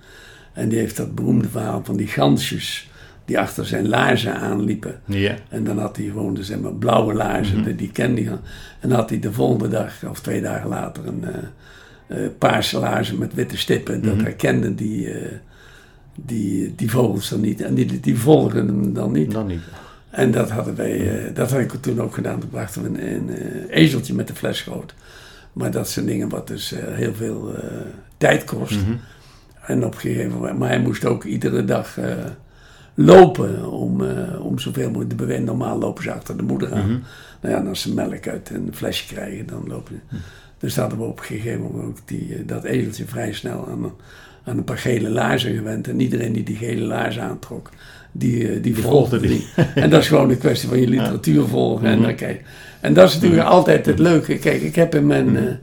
[0.56, 2.90] En die heeft dat beroemde verhaal van die gansjes
[3.26, 5.00] die achter zijn laarzen aanliepen.
[5.06, 5.36] Ja.
[5.50, 8.32] En dan had hij gewoon de zeg maar, blauwe laarzen, die- die kende hij.
[8.80, 12.80] En dan had hij de volgende dag, of twee dagen later, een eh, eh, paarse
[12.80, 14.02] laarzen met witte stippen.
[14.04, 15.32] Dat herkenden die, eh,
[16.16, 17.62] die, die vogels dan niet.
[17.62, 19.32] En die, die volgden hem dan niet.
[19.32, 19.62] Dan niet.
[20.10, 22.40] En dat hadden wij, dat had ik toen ook gedaan.
[22.40, 23.30] Toen brachten we een, een
[23.70, 24.94] ezeltje met de flesgoot.
[25.54, 27.56] Maar dat zijn dingen wat dus heel veel
[28.18, 28.72] tijd kost.
[28.82, 28.92] Mhm.
[29.68, 32.14] En op een gegeven moment, maar hij moest ook iedere dag eh,
[32.94, 35.44] lopen om, eh, om zoveel mogelijk te bewegen.
[35.44, 36.90] Normaal lopen ze achter de moeder aan.
[36.90, 37.00] Mhm.
[37.42, 40.18] Nou ja, als ze melk uit een flesje krijgen, dan lopen ze.
[40.60, 43.92] Dus hadden we op een gegeven moment ook die, eh, dat ezeltje vrij snel aan,
[44.44, 45.88] aan een paar gele laarzen gewend.
[45.88, 47.70] En iedereen die die gele laarzen aantrok,
[48.12, 49.48] die, die, volgde die.
[49.76, 51.88] en dat is gewoon een kwestie van je literatuur volgen.
[51.88, 52.04] En, Mhm.
[52.08, 52.42] dan kijk,
[52.80, 54.38] en dat is natuurlijk altijd het leuke.
[54.38, 55.60] Kijk, ik heb in mijn,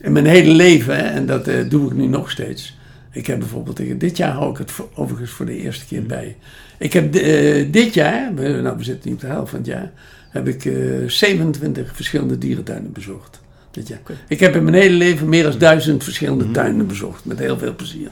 [0.00, 2.75] in mijn hele leven, hè, en dat doe ik nu nog steeds.
[3.16, 6.02] Ik heb bijvoorbeeld, tegen- dit jaar hou ik het voor- overigens voor de eerste keer
[6.02, 6.36] bij.
[6.78, 9.68] Ik heb eh, dit jaar, we, nou we zitten nu op de helft van het
[9.68, 9.92] jaar,
[10.30, 10.74] heb ik eh,
[11.08, 13.40] 27 verschillende dierentuinen bezocht.
[13.70, 13.98] Dit jaar.
[14.28, 17.74] Ik heb in mijn hele leven meer dan duizend verschillende tuinen bezocht, met heel veel
[17.74, 18.08] plezier.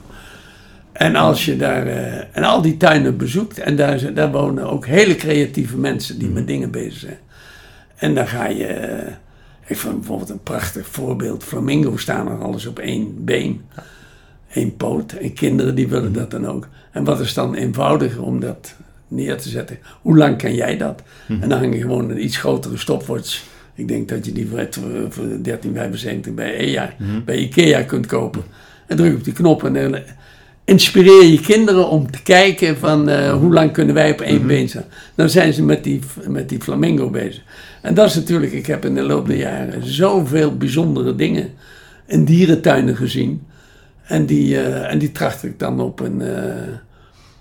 [0.93, 4.87] En als je daar, eh, en al die tuinen bezoekt, en daar, daar wonen ook
[4.87, 7.19] hele creatieve mensen die met dingen bezig zijn.
[7.97, 9.13] En dan ga je, eh,
[9.67, 13.61] ik vond bijvoorbeeld een prachtig voorbeeld, flamingo's staan nog alles op één been,
[14.55, 15.13] één poot.
[15.13, 16.69] En kinderen die willen dat dan ook.
[16.93, 18.75] En wat is dan eenvoudiger om dat
[19.09, 19.79] neer te zetten?
[20.03, 21.03] Hoe lang kan jij dat?
[21.29, 23.43] En dan hang je gewoon een iets grotere stopwatch
[23.75, 24.67] Ik denk dat je die voor,
[25.09, 26.95] voor 1375 bij, EA,
[27.25, 28.43] bij Ikea kunt kopen.
[28.87, 29.97] En druk op die knop en dan
[30.65, 34.69] inspireer je kinderen om te kijken van eh, hoe lang kunnen wij op één been
[34.69, 34.85] staan.
[35.15, 37.43] Dan zijn ze met die, met die flamingo bezig.
[37.83, 41.51] En dat is natuurlijk, ik heb in de loop der jaren zoveel bijzondere dingen
[42.07, 43.43] in dierentuinen gezien.
[44.05, 46.73] En die, eh, en die tracht ik dan op een, eh,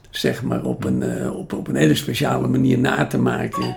[0.10, 3.76] zeg maar op een, eh, op, op een hele speciale manier na te maken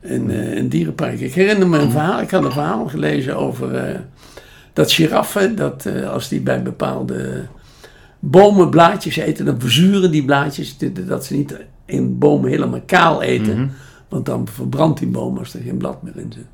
[0.00, 1.20] in, eh in dierenpark.
[1.20, 4.00] Ik herinner me een verhaal, ik had een verhaal gelezen over
[4.72, 7.46] dat giraffen, dat als die bij bepaalde
[8.18, 10.76] bomen blaadjes eten, dan verzuren die blaadjes,
[11.06, 13.72] dat ze niet in bomen helemaal kaal eten.
[14.08, 16.46] Want dan verbrandt die boom als er geen blad meer in zit.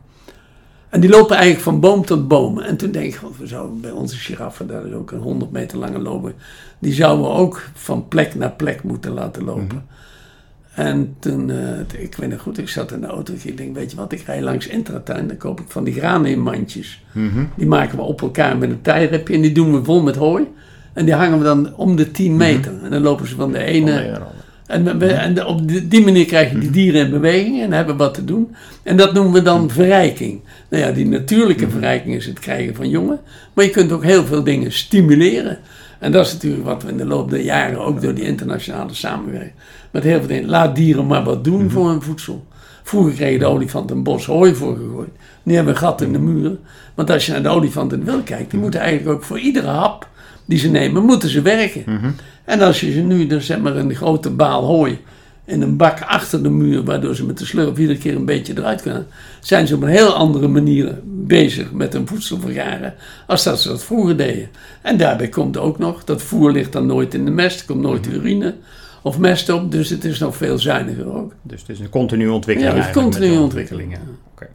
[0.95, 2.61] En die lopen eigenlijk van boom tot boom.
[2.61, 5.51] En toen denk ik, God, we zouden bij onze giraffen, daar is ook een 100
[5.51, 6.35] meter lange loper,
[6.79, 9.87] die zouden we ook van plek naar plek moeten laten lopen.
[10.75, 13.33] En toen, eh, ik weet nog goed, ik zat in de auto.
[13.43, 15.29] Ik denk, weet je wat, ik rij langs Intratuin.
[15.29, 17.05] Dan koop ik van die graanmandjes.
[17.57, 19.35] Die maken we op elkaar met een tijrepje.
[19.35, 20.47] En die doen we vol met hooi.
[20.93, 22.73] En die hangen we dan om de 10 meter.
[22.83, 24.21] En dan lopen ze van de ene...
[24.67, 25.61] En, we- en op
[25.91, 28.55] die, manier krijg je die dieren in beweging en hebben wat te doen.
[28.83, 30.41] En dat noemen we dan verrijking.
[30.69, 33.21] Nou ja, die natuurlijke verrijking is het krijgen van jongen.
[33.53, 35.59] Maar je kunt ook heel veel dingen stimuleren.
[35.99, 38.95] En dat is natuurlijk wat we in de loop der jaren, ook door die internationale
[38.95, 39.53] samenwerking,
[39.91, 40.49] met heel veel dingen.
[40.49, 42.45] Laat dieren maar wat doen voor hun voedsel.
[42.83, 45.09] Vroeger kreeg de olifant een bos hooi voor gegooid.
[45.43, 46.57] Nu hebben we een gat in de muur.
[46.95, 49.67] Want als je naar de olifant in wil kijkt, die moeten eigenlijk ook voor iedere
[49.67, 50.09] hap
[50.45, 51.83] die ze nemen, moeten ze werken.
[52.45, 54.99] En als je ze nu, dus zeg maar, een grote baal hooi
[55.45, 58.53] in een bak achter de muur, waardoor ze met de slurf iedere keer een beetje
[58.57, 59.07] eruit kunnen,
[59.41, 62.95] zijn ze op een heel andere manier bezig met hun voedsel vergaren,
[63.27, 64.49] als dat ze dat vroeger deden.
[64.83, 67.81] En daarbij komt ook nog, dat voer ligt dan nooit in de mest, er komt
[67.81, 68.55] nooit urine
[69.03, 71.33] of mest op, dus het is nog veel zuiniger ook.
[71.43, 72.75] Dus het is een continue ontwikkeling.
[72.75, 73.93] Ja, het is continue ontwikkeling.
[73.93, 74.25] ontwikkelingen.
[74.33, 74.47] Oké.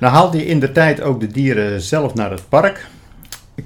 [0.00, 2.86] Nou haalde je in de tijd ook de dieren zelf naar het park.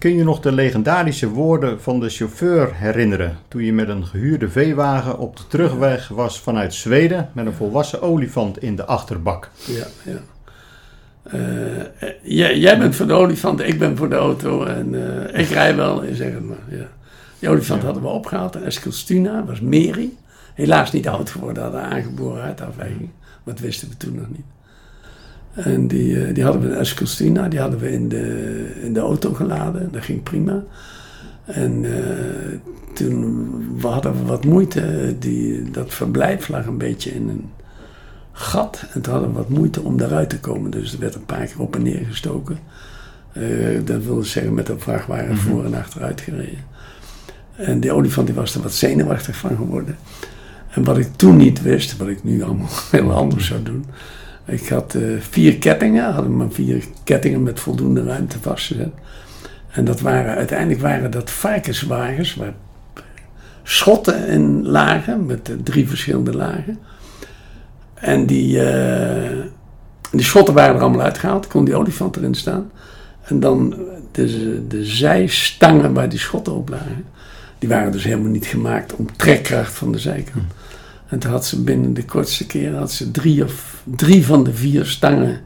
[0.06, 4.48] Kun je nog de legendarische woorden van de chauffeur herinneren toen je met een gehuurde
[4.48, 9.50] veewagen op de terugweg was vanuit Zweden met een volwassen olifant in de achterbak?
[9.64, 10.18] Ja, ja.
[11.22, 14.94] Eh, jij, jij bent voor de olifant, ik ben voor de auto en
[15.34, 16.64] eh, ik rij wel, zeg het maar.
[16.68, 16.88] Ja.
[17.38, 20.16] Die olifant hadden we opgehaald in Eskilstuna, was Meri.
[20.54, 23.10] Helaas niet oud geworden, hadden aangeboren uitafwijking.
[23.44, 24.55] Maar dat wisten we toen nog niet.
[25.56, 29.00] En die, eh, die hadden we in Eskilstuna, die hadden we in de, in de
[29.00, 29.88] auto geladen.
[29.92, 30.62] Dat ging prima.
[31.44, 32.58] En eh,
[32.94, 33.48] toen
[33.80, 35.14] we hadden we wat moeite.
[35.18, 37.50] Die, dat verblijf lag een beetje in een
[38.32, 38.84] gat.
[38.92, 40.70] En toen hadden we wat moeite om daaruit te komen.
[40.70, 42.58] Dus er werd een paar keer op en neer gestoken.
[43.32, 43.44] Eh,
[43.84, 46.64] dat wilde zeggen met een vrachtwagen voor en achteruit gereden.
[47.56, 49.96] En die olifant die was er wat zenuwachtig van geworden.
[50.70, 53.84] En wat ik toen niet wist, wat ik nu allemaal heel anders zou doen.
[54.46, 58.92] Ik had eh, vier kettingen, hadden maar vier kettingen met voldoende ruimte vastgezet.
[59.70, 62.54] En dat waren, uiteindelijk waren dat varkenswagens waar
[63.62, 66.78] schotten in lagen, met eh, drie verschillende lagen.
[67.94, 69.44] En die, eh,
[70.10, 72.70] die schotten waren er allemaal uitgehaald, kon die olifant erin staan.
[73.22, 73.76] En dan
[74.12, 77.04] de, de zijstangen waar die schotten op lagen,
[77.58, 80.52] die waren dus helemaal niet gemaakt om trekkracht van de zijkant.
[81.06, 84.54] En toen had ze binnen de kortste keren had ze drie, of, drie van de
[84.54, 85.40] vier stangen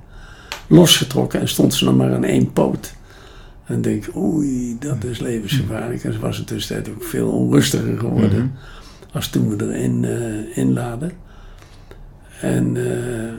[0.67, 2.95] losgetrokken en stond ze nog maar aan één poot.
[3.65, 6.05] En ik denk, oei, dat is levensgevaarlijk.
[6.05, 8.53] En ze was in de tussentijd ook veel onrustiger geworden
[9.13, 11.13] als toen we erin eh inladen.
[12.41, 13.33] En eh,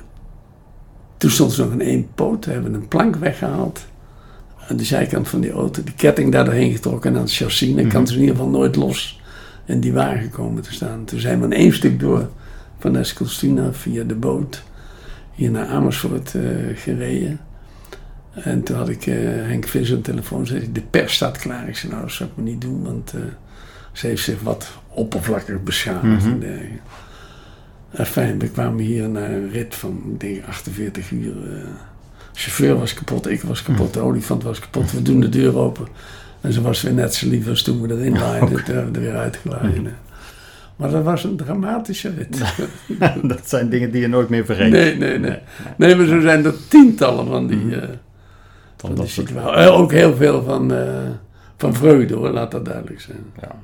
[1.17, 2.45] toen stond ze nog aan één poot.
[2.45, 3.85] We hebben een plank weggehaald.
[4.67, 5.83] Aan de zijkant van die auto.
[5.83, 7.75] Die ketting daar doorheen getrokken aan het chassis.
[7.75, 9.20] Dan kan ze in ieder geval nooit los
[9.65, 11.05] in die wagen komen te staan.
[11.05, 12.29] Toen zijn we in één stuk door
[12.79, 14.63] van Eskilstuna via de boot
[15.35, 16.41] hier naar Amersfoort eh,
[16.75, 17.39] gereden.
[18.33, 20.45] En toen had ik eh, Henk Vis aan de telefoon.
[20.45, 21.67] Zei hij, de pers staat klaar.
[21.67, 22.83] Ik zei, nou dat zou ik me niet doen.
[22.83, 23.21] Want eh,
[23.91, 26.25] ze heeft zich wat oppervlakkig beschadigd.
[26.25, 26.79] en dergelijke.
[27.91, 31.33] En fijn, we kwamen hier naar een rit van ik denk 48 uur.
[31.33, 31.65] de
[32.33, 34.91] chauffeur was kapot, ik was kapot, de olifant was kapot.
[34.91, 35.87] We doen de deur open.
[36.41, 38.63] En ze was weer net zo lief als toen we erin laaiden.
[38.63, 39.95] Toen hebben we er weer uitgeladen.
[40.75, 42.53] Maar dat was een dramatische rit.
[43.29, 44.71] dat zijn dingen die je nooit meer vergeet.
[44.71, 45.37] Nee, nee, nee.
[45.77, 47.75] Nee, maar zo zijn er tientallen van die,
[48.77, 49.65] van die soort- situaties.
[49.65, 50.87] Eh, Ook heel veel van, eh,
[51.57, 53.23] van vreugde hoor, laat dat duidelijk zijn.
[53.41, 53.55] Ja.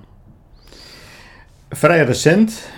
[1.69, 2.69] Vrij recent,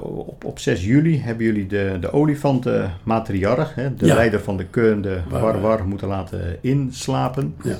[0.00, 4.14] op, op 6 juli, hebben jullie de, de olifanten matriarch, hè, de Ja.
[4.14, 7.54] leider van de keun, de War- Warwar, moeten laten inslapen.
[7.62, 7.76] Ja.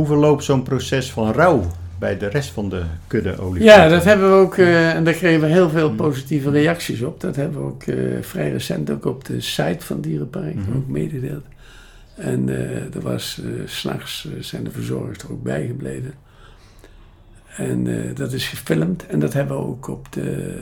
[0.00, 3.64] Hoe verloopt zo'n proces van rouw bij de rest van de kudde olifanten?
[3.64, 7.20] Ja, dat hebben we ook, eh, en daar kregen we heel veel positieve reacties op.
[7.20, 10.76] Dat hebben we ook eh, vrij recent ook op de site van Dierenpark Mhm.
[10.76, 11.44] ook meegedeeld.
[12.14, 16.14] En eh, er was, s s'nachts zijn de verzorgers er ook bijgebleven.
[17.56, 20.56] En dat is gefilmd en dat hebben we ook op de,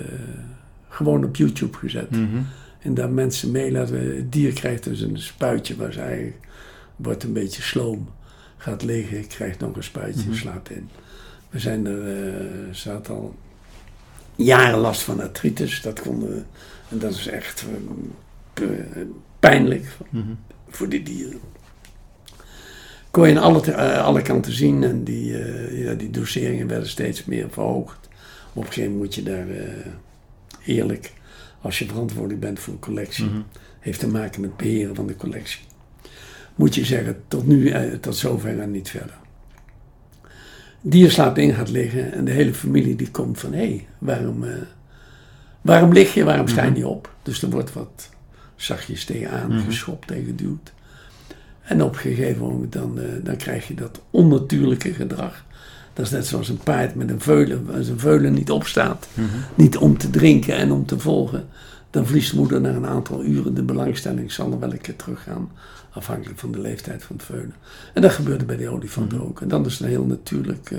[0.88, 2.10] gewoon op YouTube gezet.
[2.10, 2.38] Mhm.
[2.78, 4.16] En daar mensen mee laten.
[4.16, 6.36] Het dier krijgt dus een spuitje waar ze eigenlijk
[6.96, 8.08] wordt een beetje sloom.
[8.58, 10.88] Gaat liggen, krijgt nog een spuitje, slaapt in.
[11.50, 13.34] We zijn er, eh ze had al
[14.36, 15.80] jaren last van artritis.
[15.82, 16.42] Dat konden we,
[16.88, 17.64] en dat is echt
[18.54, 18.64] eh,
[19.40, 20.22] pijnlijk Mhm.
[20.68, 21.40] voor die dieren.
[23.10, 26.88] Kon je aan alle, eh, alle kanten zien en die, eh, ja, die doseringen werden
[26.88, 28.08] steeds meer verhoogd.
[28.52, 29.86] Op een gegeven moment moet je daar eh,
[30.76, 31.12] eerlijk,
[31.60, 33.40] als je verantwoordelijk bent voor een collectie, Mhm.
[33.80, 35.60] heeft te maken met beheren van de collectie.
[36.58, 39.14] Moet je zeggen, tot nu, eh, tot zover en niet verder.
[40.80, 44.44] Dier slaapt in, gaat liggen en de hele familie die komt van, hé, hey, waarom,
[44.44, 44.50] eh,
[45.60, 47.14] waarom lig je, waarom sta je niet op?
[47.22, 48.08] Dus er wordt wat
[48.56, 49.64] zachtjes tegenaan Mhm.
[49.64, 50.12] geschopt.
[51.62, 55.44] En op een gegeven moment dan, eh, dan krijg je dat onnatuurlijke gedrag.
[55.92, 57.66] Dat is net zoals een paard met een veulen.
[57.74, 59.26] Als een veulen niet opstaat, Mhm.
[59.54, 61.46] niet om te drinken en om te volgen,
[61.90, 64.32] dan verliest moeder na een aantal uren de belangstelling.
[64.32, 65.50] Zal er wel een keer teruggaan,
[65.90, 67.54] afhankelijk van de leeftijd van het veulen.
[67.94, 69.26] En dat gebeurde bij die olifanten Mhm.
[69.26, 69.40] ook.
[69.40, 70.78] En dan is het een heel natuurlijk eh,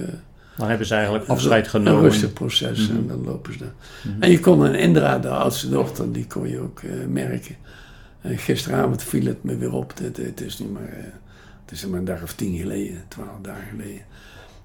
[0.58, 2.02] Dan hebben ze eigenlijk afscheid een genomen.
[2.02, 2.98] rustig proces Mhm.
[2.98, 3.74] en dan lopen ze daar.
[4.04, 4.22] Mhm.
[4.22, 7.56] En je kon een Indra, de oudste dochter, die kon je ook eh, merken.
[8.22, 9.94] En gisteravond viel het me weer op.
[10.02, 11.04] Het, het is niet maar, eh,
[11.66, 14.02] het is maar een dag of tien geleden, twaalf dagen geleden.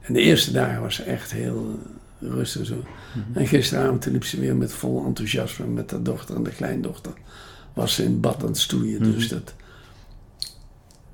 [0.01, 1.79] En de eerste dagen was ze echt heel
[2.19, 2.75] rustig zo.
[2.75, 3.39] Mhm.
[3.39, 7.13] En gisteravond liep ze weer met vol enthousiasme met de dochter en de kleindochter.
[7.73, 9.01] Was ze in bad aan het stoeien.
[9.03, 9.11] Mhm.
[9.11, 9.55] Dus dat,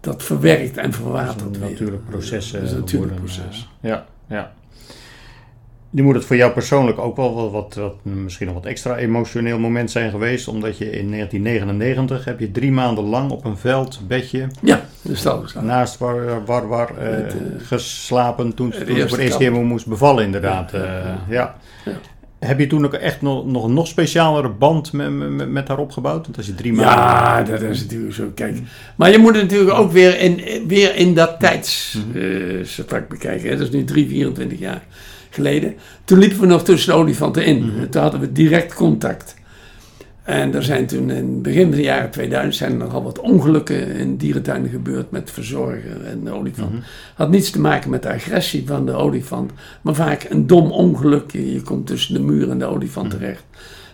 [0.00, 1.70] dat verwerkt en verwatert weer.
[1.70, 2.50] natuurlijk proces.
[2.50, 3.68] Dat is een natuurlijk proces.
[3.80, 4.52] eh, ja, ja.
[5.92, 8.96] Nu moet het voor jou persoonlijk ook wel wat, wat, wat, misschien nog wat extra
[8.96, 10.48] emotioneel moment zijn geweest.
[10.48, 14.84] Omdat je in 1999 heb je drie maanden lang op een veldbedje Ja,
[15.62, 19.86] naast War War, war eh, Het, eh, geslapen toen, ze voor de eerste keer moest
[19.86, 20.70] bevallen inderdaad.
[20.70, 21.92] Ja, eh, ja, ja, ja.
[22.38, 25.78] Heb je toen ook echt nog, nog een nog specialere band met, met, met haar
[25.78, 26.24] opgebouwd?
[26.24, 26.94] Want als je drie maanden...
[26.94, 28.30] Ja, dat is natuurlijk zo.
[28.34, 28.58] Kijk,
[28.96, 31.38] maar je moet het natuurlijk ook weer in, weer in dat Mhm.
[31.40, 33.48] tijdsvak bekijken.
[33.48, 33.56] hè.
[33.56, 34.82] Dat is nu 3, 24 jaar
[35.30, 35.74] geleden.
[36.04, 37.66] Toen liepen we nog tussen de olifanten in.
[37.66, 37.88] Mhm.
[37.88, 39.38] Toen hadden we direct contact.
[40.22, 43.86] En er zijn toen in begin van de jaren 2000 zijn er nogal wat ongelukken
[43.88, 46.72] in dierentuinen gebeurd met verzorger en de olifant.
[46.72, 46.80] Mhm.
[47.14, 49.52] Had niets te maken met de agressie van de olifant,
[49.82, 51.32] maar vaak een dom ongeluk.
[51.32, 53.16] Je je komt tussen de muur en de olifant Mhm.
[53.16, 53.44] terecht.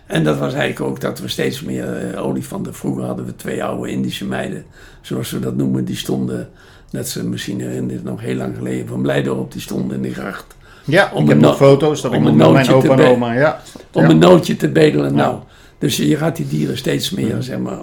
[0.05, 2.73] En dat was eigenlijk ook dat we steeds meer eh, olifanten.
[2.73, 4.65] Vroeger hadden we twee oude Indische meiden,
[5.01, 5.85] zoals we dat noemen.
[5.85, 6.49] Die stonden,
[6.91, 10.55] net ze misschien herinneren, nog heel lang geleden van Blijdorp, die stonden in de gracht.
[10.87, 13.33] Ja, Om ik heb nog foto's dat ik om nog mijn opa te en oma...
[13.33, 13.61] Ja.
[13.91, 14.09] Om Ja.
[14.09, 15.09] een nootje te bedelen.
[15.09, 15.15] Ja.
[15.15, 15.39] Nou,
[15.77, 17.79] dus je, gaat die dieren steeds meer, zeg maar,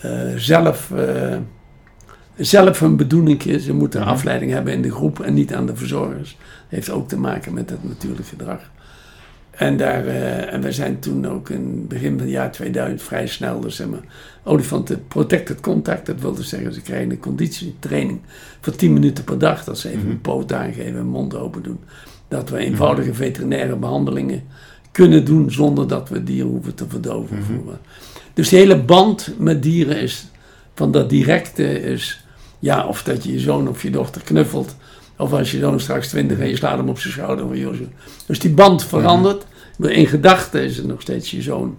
[0.00, 1.36] eh, zelf, eh,
[2.36, 3.42] zelf hun bedoeling.
[3.60, 6.36] Ze moeten afleiding hebben in de groep en niet aan de verzorgers.
[6.68, 8.60] heeft ook te maken met het natuurlijk gedrag.
[9.60, 13.26] En, daar, eh, en we zijn toen ook in begin van het jaar 2000 vrij
[13.26, 14.00] snel, dus zeg maar,
[14.44, 16.06] olifanten protected contact.
[16.06, 18.20] Dat wil dus zeggen, ze krijgen een conditietraining
[18.60, 19.64] voor 10 minuten per dag.
[19.64, 20.10] Dat ze even Mhm.
[20.10, 21.78] een poot aangeven en mond open doen.
[22.28, 24.42] Dat we eenvoudige veterinaire behandelingen
[24.92, 27.38] kunnen doen zonder dat we dieren hoeven te verdoven.
[27.38, 27.74] Mhm.
[28.34, 30.26] Dus de hele band met dieren is
[30.74, 32.24] van dat directe is,
[32.58, 34.76] ja, of dat je je zoon of je dochter knuffelt.
[35.20, 37.46] Of als je zoon straks twintig en je slaat hem op zijn schouder.
[37.46, 37.74] Van, joh.
[38.26, 39.46] Dus die band verandert.
[39.76, 41.78] Maar in gedachten is het nog steeds je zoon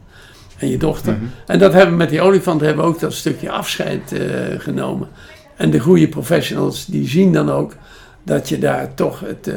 [0.57, 1.13] en je dochter.
[1.13, 1.23] Mhm.
[1.45, 4.19] En dat hebben we met die olifant hebben we ook dat stukje afscheid eh,
[4.57, 5.07] genomen.
[5.55, 7.75] En de goede professionals die zien dan ook
[8.23, 9.55] dat je daar toch het, eh,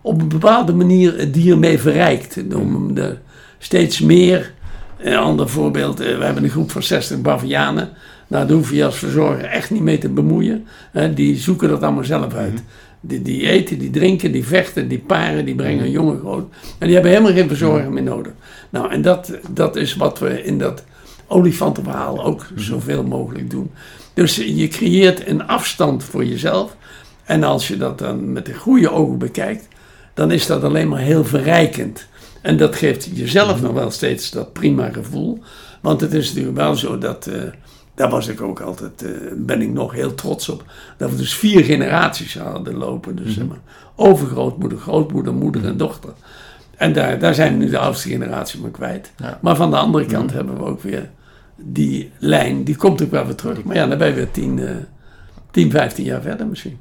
[0.00, 2.36] op een bepaalde manier het dier mee verrijkt.
[2.54, 3.16] Om hem de,
[3.58, 4.54] steeds meer.
[4.98, 7.90] Een ander voorbeeld, eh, we hebben een groep van 60 bavianen.
[8.26, 10.66] Nou, daar hoef je als verzorger echt niet mee te bemoeien.
[10.92, 12.62] Hè, die zoeken dat allemaal zelf uit.
[13.06, 16.52] Die, die eten, die drinken, die vechten, die paren, die brengen jongen groot.
[16.78, 18.32] En die hebben helemaal geen verzorger meer nodig.
[18.70, 20.84] Nou, en dat, dat is wat we in dat
[21.26, 23.70] olifantenverhaal ook zoveel mogelijk doen.
[24.14, 26.76] Dus je creëert een afstand voor jezelf.
[27.24, 29.68] En als je dat dan met de goede ogen bekijkt,
[30.14, 32.06] dan is dat alleen maar heel verrijkend.
[32.42, 35.38] En dat geeft jezelf nog wel steeds dat prima gevoel.
[35.80, 37.42] Want het is natuurlijk wel zo dat, eh,
[37.96, 40.64] daar was ik ook altijd, eh, ben ik nog heel trots op,
[40.96, 43.16] dat we dus vier generaties hadden lopen.
[43.16, 43.58] Dus zeg maar,
[43.94, 46.12] overgrootmoeder, grootmoeder, moeder en dochter.
[46.76, 49.12] En daar, daar zijn we nu de oudste generatie maar kwijt.
[49.16, 49.38] Ja.
[49.42, 51.10] Maar van de andere kant hebben we ook weer
[51.56, 53.64] die lijn, die komt ook wel weer terug.
[53.64, 54.70] Maar ja, dan ben je weer 10, eh
[55.50, 56.78] 10 15 jaar verder misschien.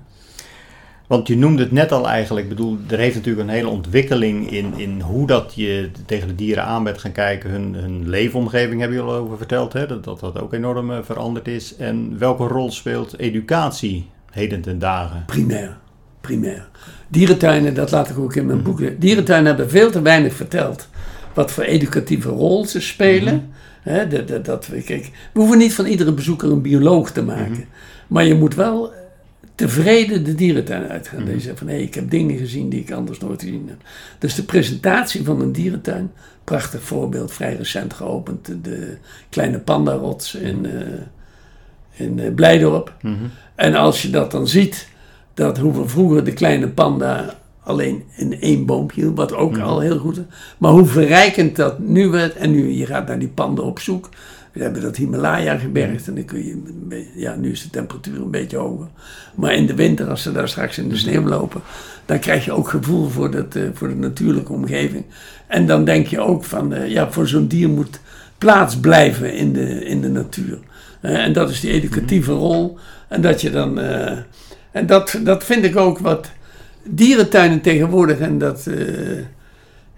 [1.08, 2.46] Want je noemde het net al eigenlijk.
[2.46, 6.36] Ik bedoel, er heeft natuurlijk een hele ontwikkeling in, in hoe dat je tegen de
[6.36, 7.50] dieren aan bent gaan kijken.
[7.50, 9.74] Hun, hun leefomgeving hebben jullie al over verteld.
[9.74, 9.88] Hè?
[9.88, 11.76] Dat, dat dat ook enorm eh, veranderd is.
[11.76, 15.24] En welke rol speelt educatie heden ten dagen?
[15.26, 15.78] Primair.
[16.22, 16.68] Primair.
[17.08, 19.00] Dierentuinen, dat laat ik ook in mijn boeken.
[19.00, 20.88] Dierentuinen hebben veel te weinig verteld
[21.34, 23.50] wat voor educatieve rol ze spelen.
[23.82, 27.66] Hè, dat, dat, kijk, we hoeven niet van iedere bezoeker een bioloog te maken.
[28.08, 28.94] Maar je moet wel
[29.56, 31.26] tevreden de dierentuin uitgaan.
[31.26, 33.78] Dat je zegt van hé, ik heb dingen gezien die ik anders nooit gezien heb.
[34.20, 36.12] Dus de presentatie van een dierentuin,
[36.44, 38.64] prachtig voorbeeld, vrij recent geopend.
[38.64, 38.98] De
[39.30, 40.82] kleine pandarots in, eh,
[41.92, 42.94] in eh, Blijdorp.
[43.56, 44.88] En als je dat dan ziet,
[45.34, 49.80] dat hoe we vroeger de kleine panda alleen in één boompje hield, wat ook al
[49.80, 50.24] heel goed is.
[50.58, 52.36] Maar hoe verrijkend dat nu werd.
[52.36, 54.10] En nu, je gaat naar die panda op zoek.
[54.56, 58.32] We hebben dat Himalaya gebergd en dan kun je, ja, nu is de temperatuur een
[58.32, 58.88] beetje hoger.
[59.36, 61.62] Maar in de winter, als ze daar straks in de sneeuw lopen,
[62.06, 65.06] dan krijg je ook gevoel voor, dat, eh, voor de natuurlijke omgeving.
[65.48, 68.00] En dan denk je ook van, eh, ja, voor zo'n dier moet
[68.38, 70.60] plaats blijven in de, in de natuur.
[71.02, 72.78] Eh, en dat is die educatieve rol.
[73.08, 73.80] En dat je dan,
[74.72, 76.30] en dat, dat vind ik ook wat
[76.84, 78.70] dierentuinen tegenwoordig, en dat,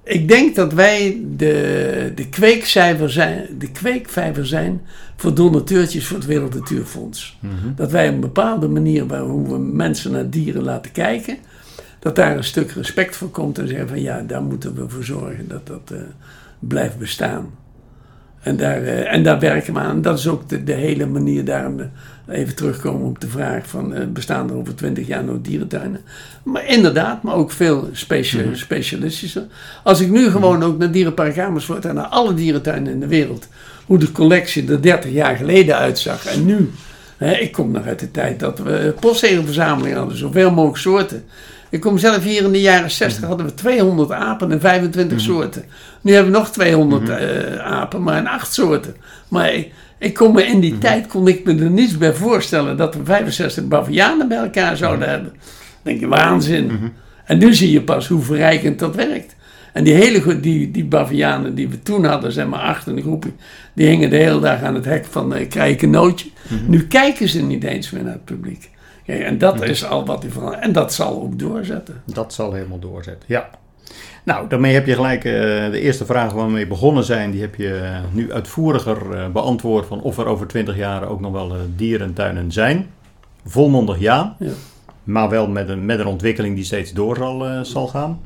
[0.07, 4.81] ik denk dat wij de, de, kweekcijfer zijn, de kweekvijver zijn
[5.15, 7.37] voor donateurtjes voor het Wereld Natuurfonds.
[7.75, 11.37] Dat wij op een bepaalde manier, waar, hoe we mensen naar dieren laten kijken,
[11.99, 15.03] dat daar een stuk respect voor komt en zeggen van ja, daar moeten we voor
[15.03, 15.97] zorgen dat dat eh,
[16.59, 17.49] blijft bestaan.
[18.47, 20.01] En daar, eh, en daar werken we aan.
[20.01, 23.93] Dat is ook de, de hele manier, daarom eh, even terugkomen op de vraag van
[23.93, 26.01] eh, bestaan er over twintig jaar nog dierentuinen?
[26.43, 29.43] Maar inderdaad, maar ook veel specia- specialistischer.
[29.83, 33.47] Als ik nu gewoon ook naar Dierenpark Amersfoort en naar alle dierentuinen in de wereld,
[33.85, 36.71] hoe de collectie er 30 jaar geleden uitzag en nu.
[37.17, 41.23] Hè, ik kom nog uit de tijd dat we postzegelverzameling hadden, zoveel mogelijk soorten.
[41.69, 45.63] Ik kom zelf hier in de jaren 60 hadden we 200 apen en 25 soorten.
[46.01, 48.95] Nu hebben we nog 200 eh, apen, maar in 8 soorten.
[49.27, 52.77] Maar ik, ik kon me in die tijd kon ik me er niets bij voorstellen
[52.77, 55.29] dat we 65 bavianen bij elkaar zouden hebben.
[55.31, 55.41] Dan
[55.81, 56.93] denk je, waanzin.
[57.25, 59.35] En nu zie je pas hoe verrijkend dat werkt.
[59.73, 63.01] En die hele die, die bavianen die we toen hadden, zeg maar acht in een
[63.01, 63.31] groepje,
[63.73, 66.29] die hingen de hele dag aan het hek van uh, krijg ik een nootje.
[66.67, 68.69] Nu kijken ze niet eens meer naar het publiek.
[69.05, 70.63] Kijk, en dat is al wat die verandert.
[70.63, 72.01] En dat zal ook doorzetten.
[72.05, 73.49] Dat zal helemaal doorzetten, ja.
[74.27, 75.31] Nou, daarmee heb je gelijk eh,
[75.71, 79.27] de eerste vraag waar we mee begonnen zijn, die heb je eh, nu uitvoeriger eh,
[79.29, 82.87] beantwoord van of er over 20 jaar ook nog wel eh, dierentuinen zijn.
[83.45, 84.51] Volmondig ja, Ja.
[85.03, 88.19] maar wel met een, met een ontwikkeling die steeds door zal, zal gaan.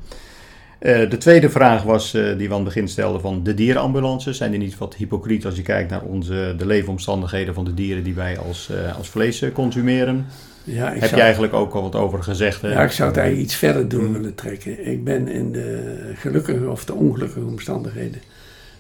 [0.80, 4.38] De tweede vraag was, die we aan het begin stelden, van de dierenambulances.
[4.38, 8.04] Zijn die niet wat hypocriet als je kijkt naar onze, de leefomstandigheden van de dieren
[8.04, 10.26] die wij als, als vlees consumeren?
[10.64, 12.62] Ja, ik Heb zou, je eigenlijk ook al wat over gezegd?
[12.62, 12.72] hè?
[12.72, 14.88] ja, ik zou het eigenlijk iets verder door willen trekken.
[14.88, 18.22] Ik ben in de gelukkige of de ongelukkige omstandigheden.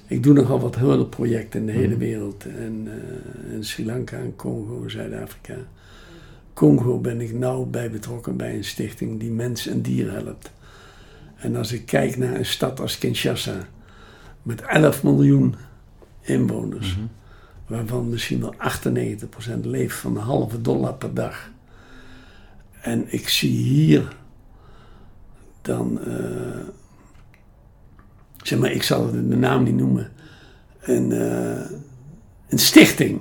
[0.08, 2.46] Ik doe nogal wat hulpprojecten in de hele wereld.
[2.46, 5.56] En, eh, in Sri Lanka, en Congo, Zuid-Afrika.
[6.54, 10.52] Congo ben ik nauw bij betrokken bij een stichting die mensen en dieren helpt.
[11.36, 13.58] En als ik kijk naar een stad als Kinshasa,
[14.42, 15.56] met 11 miljoen
[16.22, 16.98] inwoners,
[17.68, 21.50] waarvan misschien wel 98% leeft van een halve dollar per dag.
[22.82, 24.16] En ik zie hier
[25.62, 26.60] dan, eh,
[28.42, 30.12] zeg maar, ik zal de naam niet noemen,
[30.82, 31.72] een, eh,
[32.50, 33.20] een stichting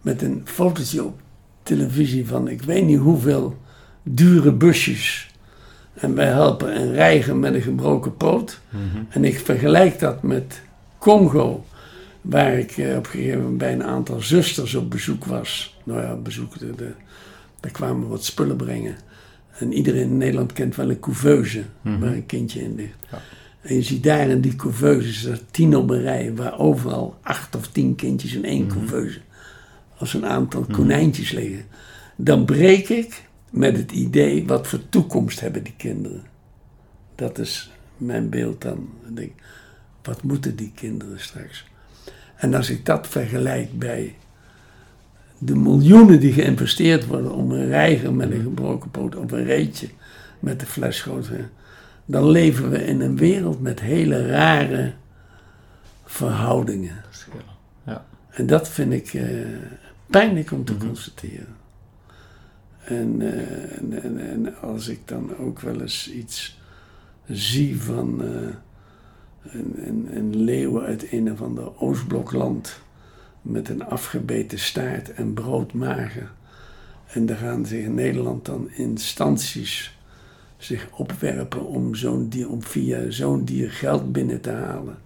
[0.00, 1.20] met een fotootje op
[1.62, 3.56] televisie van ik weet niet hoeveel
[4.02, 5.30] dure busjes.
[5.94, 8.60] En wij helpen een reiger met een gebroken poot.
[9.08, 10.62] En ik vergelijk dat met
[10.98, 11.64] Congo,
[12.20, 15.76] waar ik eh, op een gegeven moment bij een aantal zusters op bezoek was.
[15.84, 16.92] Nou ja, op bezoek, de, de,
[17.66, 18.96] daar kwamen we wat spullen brengen.
[19.58, 23.06] En iedereen in Nederland kent wel een couveuse, waar een kindje in ligt.
[23.10, 23.20] Ja.
[23.60, 27.56] En je ziet daar in die couveuses, er tien op een rij, waar overal acht
[27.56, 29.20] of tien kindjes in één couveuse.
[29.98, 31.64] Als een aantal konijntjes liggen.
[32.16, 36.22] Dan breek ik met het idee, wat voor toekomst hebben die kinderen?
[37.14, 38.88] Dat is mijn beeld dan.
[39.04, 39.42] Dan denk ik,
[40.02, 41.64] wat moeten die kinderen straks?
[42.36, 44.14] En als ik dat vergelijk bij
[45.38, 49.88] de miljoenen die geïnvesteerd worden om een reiger met een gebroken poot of een reetje
[50.40, 51.30] met de fles groot,
[52.04, 54.92] dan leven we in een wereld met hele rare
[56.04, 57.04] verhoudingen.
[57.84, 58.04] Ja.
[58.30, 59.24] En dat vind ik eh,
[60.06, 61.56] pijnlijk om te constateren.
[62.84, 66.60] En, eh, en, en, en als ik dan ook wel eens iets
[67.28, 68.30] zie van eh,
[69.42, 72.80] een, een, een leeuw uit een of ander Oostblokland
[73.46, 76.32] met een afgebeten staart en broodmager.
[77.06, 79.98] En daar gaan zich in Nederland dan instanties
[80.56, 84.98] zich opwerpen om, zo'n dier, om via zo'n dier geld binnen te halen.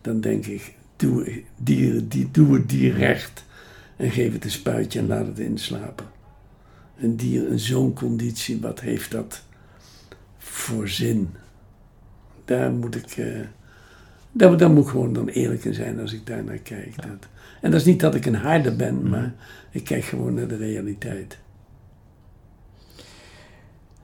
[0.00, 3.44] Dan denk ik, doe, dieren, die, doe het dier recht
[3.96, 6.06] en geef het een spuitje en laat het inslapen.
[6.98, 9.42] Een dier in zo'n conditie, wat heeft dat
[10.38, 11.30] voor zin?
[12.44, 13.40] Daar moet ik, uh,
[14.36, 16.96] daar, daar moet ik gewoon dan eerlijk in zijn als ik daar naar kijk.
[16.96, 17.28] Dat,
[17.60, 19.08] en dat is niet dat ik een harde ben, Mhm.
[19.08, 19.34] maar
[19.70, 21.38] ik kijk gewoon naar de realiteit.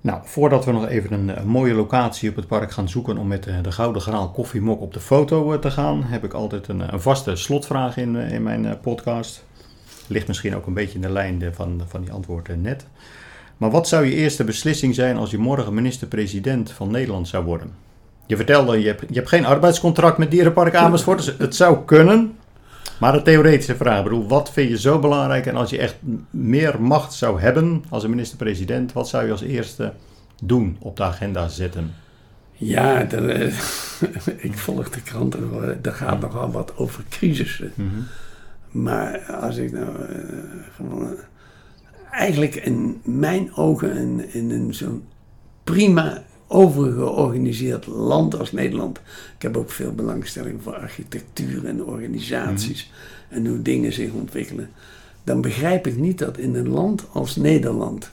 [0.01, 3.27] Nou, voordat we nog even een, een mooie locatie op het park gaan zoeken om
[3.27, 6.69] met eh, de Gouden Graal koffiemok op de foto eh, te gaan, heb ik altijd
[6.69, 9.45] een, een vaste slotvraag in, eh, in mijn eh, podcast.
[10.07, 12.87] Ligt misschien ook een beetje in de lijn eh, van, van die antwoorden net.
[13.57, 17.73] Maar wat zou je eerste beslissing zijn als je morgen minister-president van Nederland zou worden?
[18.27, 22.37] Je vertelde, je hebt, je hebt geen arbeidscontract met Dierenpark Amersfoort, dus het zou kunnen.
[23.01, 25.47] Maar een theoretische vraag, ik bedoel, wat vind je zo belangrijk?
[25.47, 25.97] En als je echt
[26.31, 29.93] meer macht zou hebben als een minister-president, wat zou je als eerste
[30.43, 31.95] doen, op de agenda zetten?
[32.53, 33.53] Ja, eh,
[34.47, 35.77] ik volg de kranten, hoor.
[35.83, 37.73] er gaat nogal wat over crisissen.
[38.71, 40.17] Maar als ik nou eh,
[40.77, 41.03] gewoon.
[41.07, 41.13] eh,
[42.11, 45.05] Eigenlijk in mijn ogen in, in een zo'n
[45.65, 46.23] prima
[46.53, 48.99] overgeorganiseerd land als Nederland.
[49.37, 52.91] Ik heb ook veel belangstelling voor architectuur en organisaties
[53.29, 54.71] en hoe dingen zich ontwikkelen.
[55.25, 58.11] Dan begrijp ik niet dat in een land als Nederland,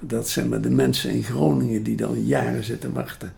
[0.00, 3.32] dat zeg maar de mensen in Groningen die dan jaren zitten wachten.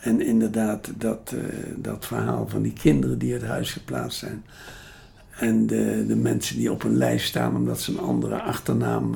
[0.00, 1.42] En inderdaad, dat, eh,
[1.76, 4.44] dat verhaal van die kinderen die uit huis geplaatst zijn.
[5.30, 9.14] En de, de mensen die op een lijst staan omdat ze een andere achternaam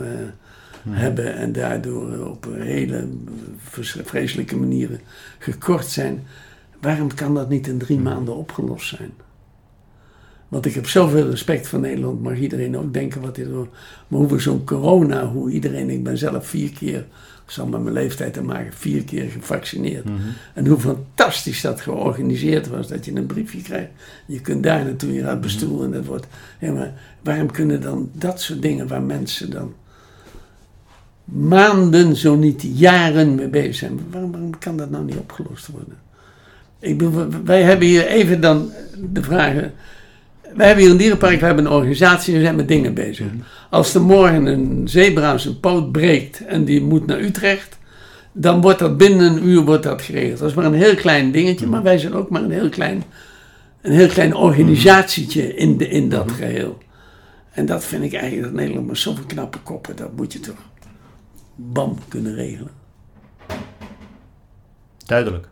[0.89, 3.09] hebben en daardoor op hele
[4.05, 5.01] vreselijke manieren
[5.39, 6.23] gekort zijn.
[6.81, 9.11] Waarom kan dat niet in drie maanden opgelost zijn?
[10.49, 13.69] Want ik heb zoveel respect voor Nederland, mag iedereen ook denken wat hij wil.
[14.09, 16.99] Maar hoe we zo'n corona, hoe iedereen, ik ben zelf vier keer,
[17.45, 20.05] ik zal met mijn leeftijd te maken, vier keer gevaccineerd.
[20.55, 23.91] En hoe fantastisch dat georganiseerd was, dat je een briefje krijgt.
[24.27, 26.27] Je kunt daar naartoe, je gaat bestoelen en dat wordt...
[26.61, 26.93] Maar
[27.23, 29.75] waarom kunnen dan dat soort dingen waar mensen dan
[31.25, 35.97] maanden, zo niet jaren mee bezig zijn, waarom, waarom kan dat nou niet opgelost worden?
[36.79, 38.71] Ik bedoel, wij hebben hier even dan
[39.13, 39.73] de vragen...
[40.57, 43.27] Wij hebben hier een dierenpark, we hebben een organisatie we zijn met dingen bezig.
[43.71, 47.79] Als er morgen een zebra zijn poot breekt en die moet naar Utrecht,
[48.33, 50.39] dan wordt dat binnen een uur wordt dat geregeld.
[50.39, 53.03] Dat is maar een heel klein dingetje, maar wij zijn ook maar een heel klein,
[53.83, 56.79] een heel klein organisatietje in, de, in dat geheel.
[57.51, 60.57] En dat vind ik eigenlijk dat Nederland met zoveel knappe koppen, dat moet je toch
[61.57, 62.71] bam kunnen regelen.
[65.07, 65.49] Duidelijk.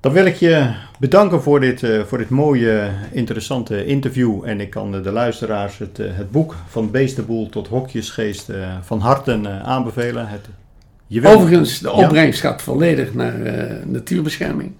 [0.00, 4.40] Dan wil ik je bedanken voor dit, eh, voor dit mooie, interessante interview.
[4.44, 8.76] En ik kan eh, de luisteraars het, eh, het boek Van Beestenboel tot Hokjesgeest eh,
[8.82, 10.28] van harte aanbevelen.
[10.28, 10.48] Het,
[11.06, 11.94] je wil- Overigens, de Ja.
[11.94, 14.72] opbrengst gaat volledig naar eh, natuurbescherming.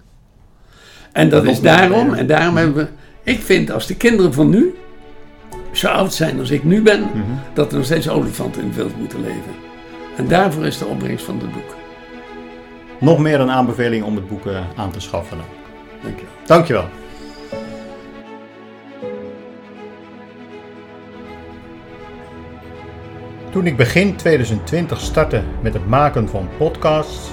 [1.11, 2.87] En dat Dat is daarom, en daarom hebben we...
[3.31, 4.73] Ik vind als de kinderen van nu
[5.71, 7.17] zo oud zijn als ik nu ben, Mhm.
[7.53, 9.51] dat er nog steeds olifanten in het wild moeten leven.
[10.17, 11.75] En daarvoor is de opbrengst van het boek.
[12.99, 15.37] Nog meer een aanbeveling om het boek eh, aan te schaffen.
[16.01, 16.45] Dank je wel.
[16.45, 16.85] Dankjewel.
[23.49, 27.31] Toen ik begin 2020 startte met het maken van podcasts,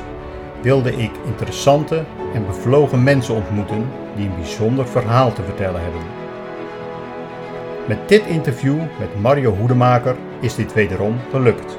[0.62, 2.04] wilde ik interessante
[2.34, 3.86] en bevlogen mensen ontmoeten
[4.16, 6.00] die een bijzonder verhaal te vertellen hebben.
[7.88, 11.78] Met dit interview met Mario Hoedemaker is dit wederom gelukt.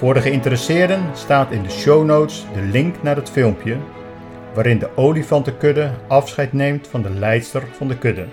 [0.00, 3.76] Voor de geïnteresseerden staat in de show notes de link naar het filmpje
[4.54, 8.26] waarin de olifantenkudde afscheid neemt van de leidster van de kudde.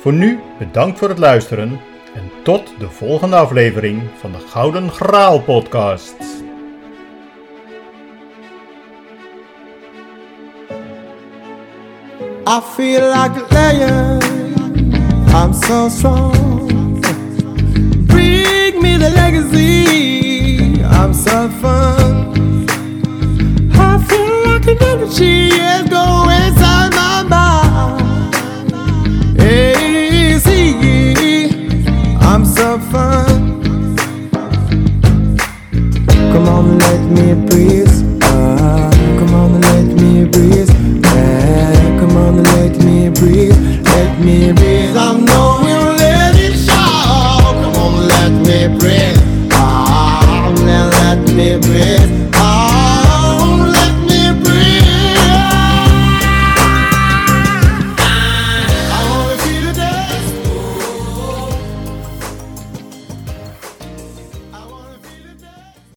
[0.00, 1.80] Voor nu bedankt voor het luisteren
[2.14, 6.14] en tot de volgende aflevering van de Gouden Graal podcast.
[12.48, 14.20] I feel like lion.
[15.34, 16.51] I'm so strong.
[18.82, 22.16] me the legacy I'm suffering.
[23.74, 28.34] I feel like an energy is going inside my mind.
[29.40, 30.34] Hey,
[32.20, 33.62] I'm suffering.
[36.32, 37.94] Come on, let me breathe.
[38.20, 40.72] Come on, let me breathe.
[42.00, 43.56] Come on, let me breathe.
[43.84, 44.96] Let me breathe.
[44.96, 45.51] I'm no.
[48.68, 49.11] pray.